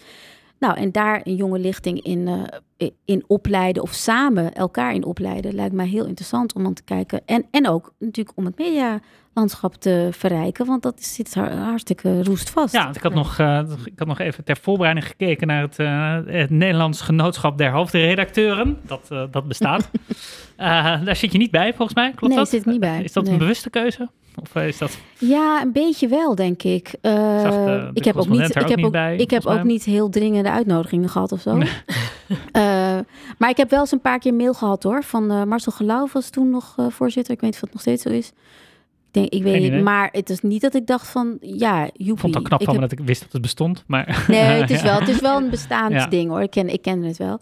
[0.59, 2.27] nou, en daar een jonge lichting in,
[2.77, 6.83] eh, in opleiden of samen elkaar in opleiden, lijkt mij heel interessant om dan te
[6.83, 7.21] kijken.
[7.25, 8.57] En, en ook natuurlijk om het
[9.33, 12.73] medialandschap te verrijken, want dat zit har- hartstikke roestvast.
[12.73, 16.17] Ja, ik had, nog, eh, ik had nog even ter voorbereiding gekeken naar het, eh,
[16.39, 18.77] het Nederlands Genootschap der Hoofdredacteuren.
[18.87, 19.89] Dat, eh, dat bestaat.
[21.05, 22.09] Daar zit je niet bij, volgens mij.
[22.09, 22.49] Klopt Nee, dat?
[22.49, 23.03] zit niet bij.
[23.03, 23.33] Is dat Nee.
[23.33, 24.09] een bewuste keuze?
[24.41, 24.97] Of is dat...
[25.17, 26.87] Ja, een beetje wel, denk ik.
[27.01, 29.61] Zag de- de ik heb ook niet, ik ook heb ook, bij, ik heb volgens
[29.61, 29.73] ook mij.
[29.73, 31.57] niet heel dringende uitnodigingen gehad of zo.
[33.37, 35.03] Maar ik heb wel eens een paar keer mail gehad hoor.
[35.03, 37.33] Van Marcel Gelauw was toen nog voorzitter.
[37.33, 38.31] Ik weet niet of het nog steeds zo is.
[39.13, 39.83] Ik denk, ik weet niet.
[39.83, 42.13] Maar het is niet dat ik dacht van, ja, joepie.
[42.13, 43.83] Ik vond het knap ik van heb- dat ik wist dat het bestond.
[43.87, 44.85] Maar Nee, het is, Ja.
[44.85, 46.07] wel, het is wel een bestaand Ja.
[46.07, 46.41] ding hoor.
[46.41, 47.39] Ik ken, ik ken het wel.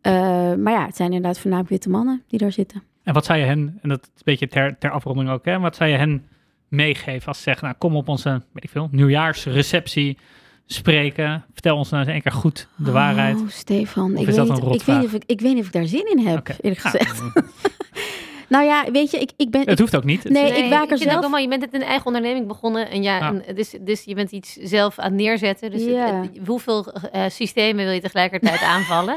[0.00, 0.12] Eh,
[0.54, 2.82] maar ja, het zijn inderdaad voornamelijk witte mannen die daar zitten.
[3.02, 5.58] En wat zou je hen, en dat is een beetje ter, ter afronding ook, hè,
[5.58, 6.24] wat zou je hen
[6.68, 10.18] meegeven als ze zeggen, nou kom op onze, weet ik veel, nieuwjaarsreceptie
[10.66, 11.44] spreken.
[11.52, 13.36] Vertel ons nou eens één keer goed de waarheid.
[13.40, 14.04] Oh, Stefan.
[14.14, 16.10] Of ik, weet een ik, weet of ik, ik weet niet of ik daar zin
[16.16, 16.56] in heb, Oké.
[16.60, 17.22] eerlijk Nou, gezegd.
[18.48, 19.62] Nou ja, weet je, ik, ik ben...
[19.68, 20.24] het hoeft ook niet.
[20.24, 21.38] Nee, ik waak er zelf-.
[21.40, 22.90] Je bent het een eigen onderneming begonnen.
[22.90, 25.70] En ja, en dus, dus je bent iets zelf aan het neerzetten.
[25.70, 26.20] Dus het- Ja.
[26.20, 29.16] het- hoeveel eh, systemen wil je tegelijkertijd aanvallen?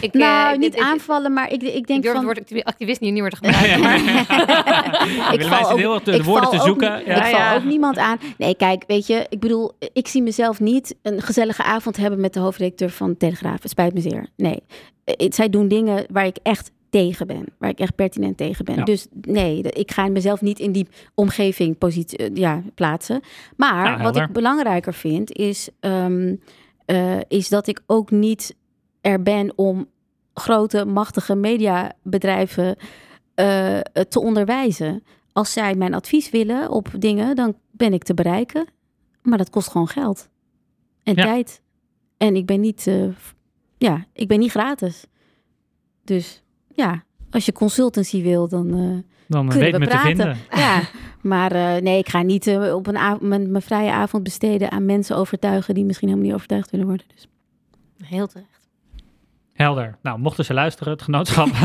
[0.00, 2.24] Ik, nou, eh, niet aanvallen, maar ik, ik Ik denk durf van...
[2.24, 3.80] het woord activi- activist niet meer te gebruiken.
[3.80, 3.98] maar-
[5.34, 7.02] Ik val ook- heel de, ik de woorden te zoeken.
[7.06, 7.16] Ja.
[7.16, 7.54] ik val ja.
[7.54, 8.18] ook niemand aan.
[8.38, 12.32] Nee, kijk, weet je, ik bedoel, ik zie mezelf niet een gezellige avond hebben met
[12.34, 13.62] de hoofdredacteur van Telegraaf.
[13.62, 14.26] Het spijt me zeer.
[14.36, 14.62] Nee,
[15.04, 18.76] Eh, zij doen dingen waar ik echt tegen ben, waar ik echt pertinent tegen ben.
[18.76, 18.84] Ja.
[18.84, 23.20] Dus nee, ik ga mezelf niet in die omgeving positie, eh, ja, plaatsen.
[23.56, 26.36] Maar Ja, wat ik belangrijker vind, is, ehm,
[26.84, 28.56] eh, is dat ik ook niet
[29.00, 29.88] er ben om
[30.34, 32.76] grote, machtige mediabedrijven
[33.34, 33.78] eh,
[34.08, 35.02] te onderwijzen.
[35.32, 38.66] Als zij mijn advies willen op dingen, dan ben ik te bereiken.
[39.22, 40.28] Maar dat kost gewoon geld
[41.02, 41.22] en Ja.
[41.24, 41.62] tijd.
[42.16, 42.90] En ik ben niet,
[43.78, 45.04] ja, ik ben niet gratis.
[46.04, 46.42] Dus
[46.74, 50.06] ja, als je consultancy wil, dan eh, Dan kunnen weet we me te praten.
[50.16, 50.36] vinden.
[50.64, 50.80] Ja,
[51.20, 54.70] maar eh, nee, ik ga niet eh, op een av- mijn, mijn vrije avond besteden
[54.70, 57.06] aan mensen overtuigen die misschien helemaal niet overtuigd willen worden.
[57.14, 57.26] Dus.
[58.08, 58.48] Heel terecht.
[59.52, 59.96] Helder.
[60.02, 61.48] Nou, mochten ze luisteren, het genootschap.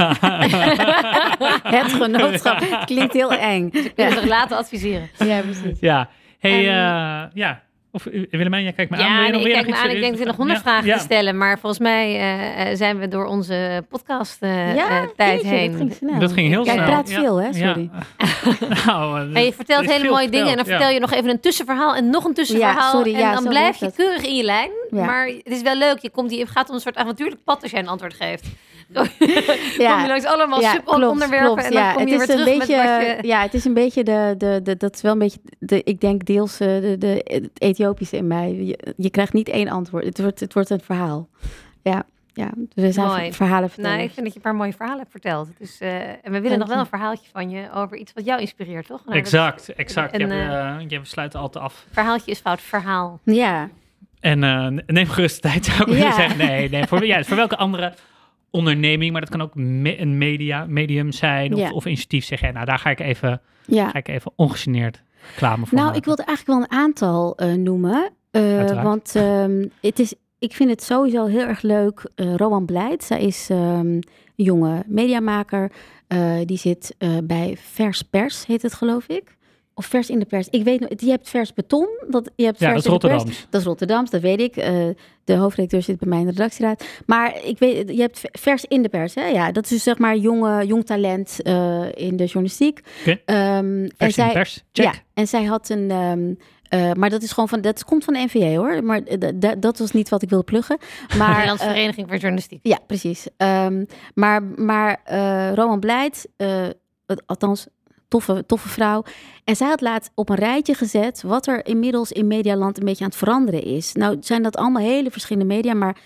[1.64, 3.70] Het genootschap klinkt heel eng.
[3.74, 5.10] Je kunt zich laten adviseren.
[5.18, 5.80] Ja, precies.
[5.80, 6.10] ja.
[6.40, 7.62] Hey, En- eh, ja.
[7.96, 9.04] Of eh, Willemijn, jij kijkt me aan.
[9.04, 9.90] Ja, nee, wil ik kijk me aan.
[9.90, 10.98] Ik denk dat er nog Ja, honderd vragen ja.
[10.98, 11.38] te stellen.
[11.38, 15.72] Maar volgens mij eh, eh, zijn we door onze podcast Ja, tijd jeetje, heen.
[15.72, 16.20] dat ging snel.
[16.20, 16.86] Dat ging heel Jij snel.
[16.86, 17.20] praat Ja.
[17.20, 17.48] veel, hè?
[17.48, 17.54] Ja.
[17.54, 17.90] Sorry.
[18.86, 21.40] nou, En je vertelt er hele mooie dingen en dan vertel je nog even een
[21.40, 22.92] tussenverhaal en nog een tussenverhaal.
[22.92, 24.70] sorry, en ja, dan blijf je keurig in je lijn.
[24.90, 26.00] Maar het is wel leuk.
[26.00, 28.46] Je, komt, je gaat op een soort avontuurlijk pad als jij een antwoord geeft.
[29.78, 29.92] Ja.
[29.94, 31.94] kom je langs allemaal Ja, subonderwerpen klopt, en dan ja.
[31.94, 33.28] kom je het weer is een terug beetje, met wat je...
[33.28, 36.02] Ja, het is een beetje de, de, de dat is wel een beetje, de, ik
[36.02, 38.54] denk deels eh, de, de, het Ethiopische in mij.
[38.54, 40.04] Je, je krijgt niet één antwoord.
[40.04, 41.28] Het wordt, het wordt een verhaal.
[41.82, 42.50] Ja, ja.
[42.74, 43.34] Dus er zijn Mooi.
[43.34, 43.92] verhalen vertellen.
[43.98, 45.50] Nou, ik vind dat je een paar mooie verhalen hebt verteld.
[45.58, 46.84] Dus, eh, en we willen Dank nog wel je.
[46.84, 48.98] een verhaaltje van je over iets wat jou inspireert, toch?
[49.06, 50.12] Nou, dat Exact, exact.
[50.14, 51.86] En, je, je sluit altijd af.
[51.92, 53.20] verhaaltje is fout, verhaal.
[53.24, 53.70] Ja,
[54.20, 56.12] En eh, neem gerust de tijd, zou ik willen Ja.
[56.16, 56.38] zeggen.
[56.48, 57.94] Nee, nee voor, ja, voor welke andere
[58.56, 61.72] onderneming, maar dat kan ook me- een media, medium zijn of, Ja.
[61.72, 62.54] of initiatief zeggen.
[62.54, 63.90] Nou, daar ga ik even, ja.
[63.90, 65.98] ga ik even ongegeneerd reclame voor Nou, maken.
[66.00, 68.10] ik wilde eigenlijk wel een aantal eh, noemen.
[68.32, 72.12] Eh, want ehm, het is, ik vind het sowieso heel erg leuk.
[72.16, 74.04] Eh Rowan Blijt, zij is ehm, een
[74.36, 75.72] jonge mediamaker.
[76.46, 79.35] Die zit bij Vers Pers, heet het geloof ik.
[79.78, 80.48] Of Vers in de Pers.
[80.50, 81.88] Ik weet nog, je hebt Vers Beton.
[82.10, 83.14] Dat, je hebt Ja, vers dat is in de Pers.
[83.24, 83.48] Rotterdams.
[83.50, 84.56] Dat is Rotterdams, dat weet ik.
[84.58, 84.74] Eh,
[85.24, 86.86] de hoofdredacteur zit bij mij in de redactieraad.
[87.06, 89.16] Maar ik weet, je hebt vers in de pers.
[89.16, 89.26] Hè?
[89.28, 92.80] Ja, dat is dus zeg maar jonge, jong talent eh, in de journalistiek.
[93.06, 94.86] Ehm, en Vers in zij, de pers, check.
[94.86, 96.34] ja, en zij had een, ehm,
[96.70, 98.84] Eh, maar dat is gewoon van, dat komt van de NVA hoor.
[98.84, 99.02] Maar
[99.60, 100.78] dat was niet wat ik wilde pluggen.
[101.18, 102.60] Maar, Nederlandse Vereniging voor Journalistiek.
[102.64, 103.28] ja, precies.
[103.38, 106.64] Ehm, maar maar eh, Roman Blijt, eh,
[107.06, 107.68] het- althans,
[108.16, 109.04] toffe, toffe vrouw.
[109.44, 113.04] En zij had laatst op een rijtje gezet wat er inmiddels in Medialand een beetje
[113.04, 113.94] aan het veranderen is.
[113.94, 115.98] Nou zijn dat allemaal hele verschillende media, maar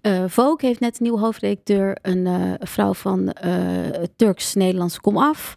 [0.00, 3.52] eh Vogue heeft net een nieuwe hoofdredacteur, een eh, vrouw van eh,
[4.16, 5.54] Turks-Nederlandse Komaf.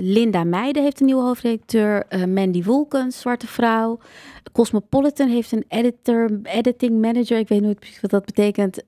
[0.00, 2.06] Linda Meijden heeft een nieuwe hoofdredacteur.
[2.28, 3.98] Mandy Wolkens, zwarte vrouw.
[4.52, 7.38] Cosmopolitan heeft een editor, editing manager.
[7.38, 8.84] Ik weet nooit precies wat dat betekent.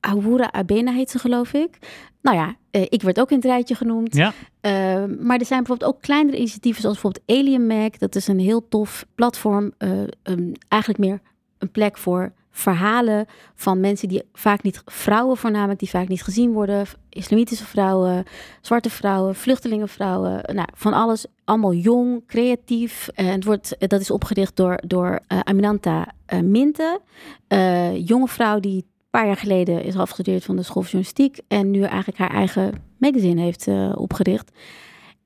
[0.00, 1.78] Eh Awura Abena heet ze, geloof ik.
[2.22, 4.14] Nou ja, eh, ik werd ook in het rijtje genoemd.
[4.14, 4.32] Ja.
[4.60, 4.72] Eh,
[5.20, 7.98] maar er zijn bijvoorbeeld ook kleinere initiatieven, zoals bijvoorbeeld Alien Mac.
[7.98, 9.72] Dat is een heel tof platform.
[9.78, 9.90] eh,
[10.22, 11.20] een- eigenlijk meer
[11.58, 16.52] een plek voor verhalen van mensen die vaak niet, vrouwen voornamelijk, die vaak niet gezien
[16.52, 16.86] worden.
[17.08, 18.24] Islamitische vrouwen,
[18.60, 20.54] zwarte vrouwen, vluchtelingenvrouwen.
[20.54, 21.26] Nou, van alles.
[21.44, 23.08] Allemaal jong, creatief.
[23.14, 27.00] En het wordt, dat is opgericht door, door eh, Aminanta eh, Minte.
[27.48, 31.38] Eh, jonge vrouw die paar jaar geleden is afgestudeerd van de school van journalistiek.
[31.48, 34.50] En nu eigenlijk haar eigen magazine heeft eh, opgericht.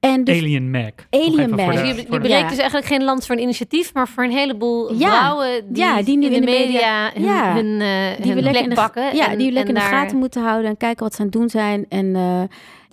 [0.00, 0.92] En dus, Alien Mac.
[1.10, 1.58] Alien Mac.
[1.58, 2.48] de- Dus je, je de- breekt Ja.
[2.48, 5.16] dus eigenlijk geen land voor een initiatief, maar voor een heleboel Ja.
[5.16, 7.54] vrouwen die, Ja, die nu in de media, media- hun, ja.
[7.54, 9.16] hun, eh, die hun we lekker plek in de, pakken.
[9.16, 11.18] Ja, en- die we lekker in de daar- gaten moeten houden en kijken wat ze
[11.20, 11.86] aan het doen zijn.
[11.88, 12.42] En eh,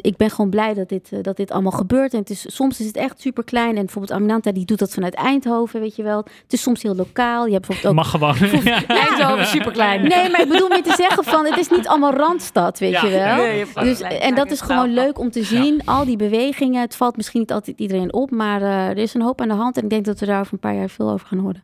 [0.01, 2.13] ik ben gewoon blij dat dit, eh, dat dit allemaal gebeurt.
[2.13, 3.69] En het is, soms is het echt super klein.
[3.77, 6.17] En bijvoorbeeld Aminanta, die doet dat vanuit Eindhoven, weet je wel.
[6.17, 7.45] Het is soms heel lokaal.
[7.45, 8.03] Je hebt bijvoorbeeld ook...
[8.03, 8.63] Mag gewoon.
[8.71, 8.87] Ja.
[8.87, 10.01] Eindhoven, superklein.
[10.01, 13.05] Nee, maar ik bedoel meer te zeggen van, het is niet allemaal Randstad, weet Ja,
[13.05, 13.35] je wel.
[13.35, 15.81] nee, je hebt dus, en dat is gewoon leuk om te zien.
[15.85, 16.81] Al die bewegingen.
[16.81, 19.53] Het valt misschien niet altijd iedereen op, maar eh, er is een hoop aan de
[19.53, 19.77] hand.
[19.77, 21.63] En ik denk dat we daar over een paar jaar veel over gaan horen.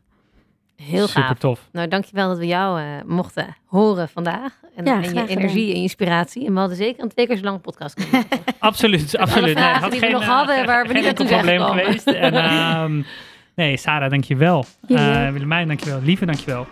[0.82, 1.38] Heel Super gaaf.
[1.38, 1.60] tof.
[1.72, 4.52] Nou, dankjewel dat we jou eh, mochten horen vandaag.
[4.76, 5.26] En, Ja, en je gedaan.
[5.26, 6.46] energie en inspiratie.
[6.46, 8.26] En we hadden zeker een twee keer zo lange podcast kunnen.
[8.58, 9.58] Absoluut, absoluut.
[9.58, 11.84] vragen had die we geen, nog eh, hadden, waar we niet naartoe zijn probleem gekomen.
[11.84, 12.06] geweest.
[12.06, 13.02] En, ehm,
[13.54, 14.64] nee, Sarah, dankjewel.
[14.86, 15.30] Jullie Eh.
[15.32, 16.00] Willemijn, dankjewel.
[16.02, 16.66] Lieve, dankjewel.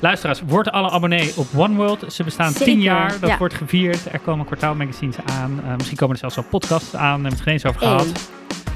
[0.00, 2.12] Luisteraars, word alle abonnee op One World.
[2.12, 3.20] Ze bestaan Zeker, tien jaar.
[3.20, 3.38] Dat ja.
[3.38, 4.12] wordt gevierd.
[4.12, 5.60] Er komen kwartaalmagazines aan.
[5.64, 7.00] Eh, misschien komen er zelfs wel podcasts aan.
[7.00, 8.02] Daar hebben we het geen eens over gehad.
[8.04, 8.12] Hey,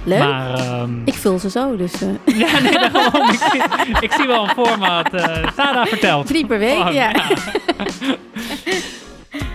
[0.05, 0.19] leuk.
[0.19, 2.09] Maar ehm, Ik vul ze zo, dus eh,
[2.49, 3.31] ja, nee, daarom.
[3.31, 3.63] ik, zie,
[4.01, 5.15] ik zie wel een format.
[5.15, 6.27] eh Sarah vertelt.
[6.27, 6.79] drie per week.
[6.79, 6.91] Ja.
[6.91, 7.13] ja.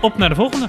[0.01, 0.65] Op naar de volgende.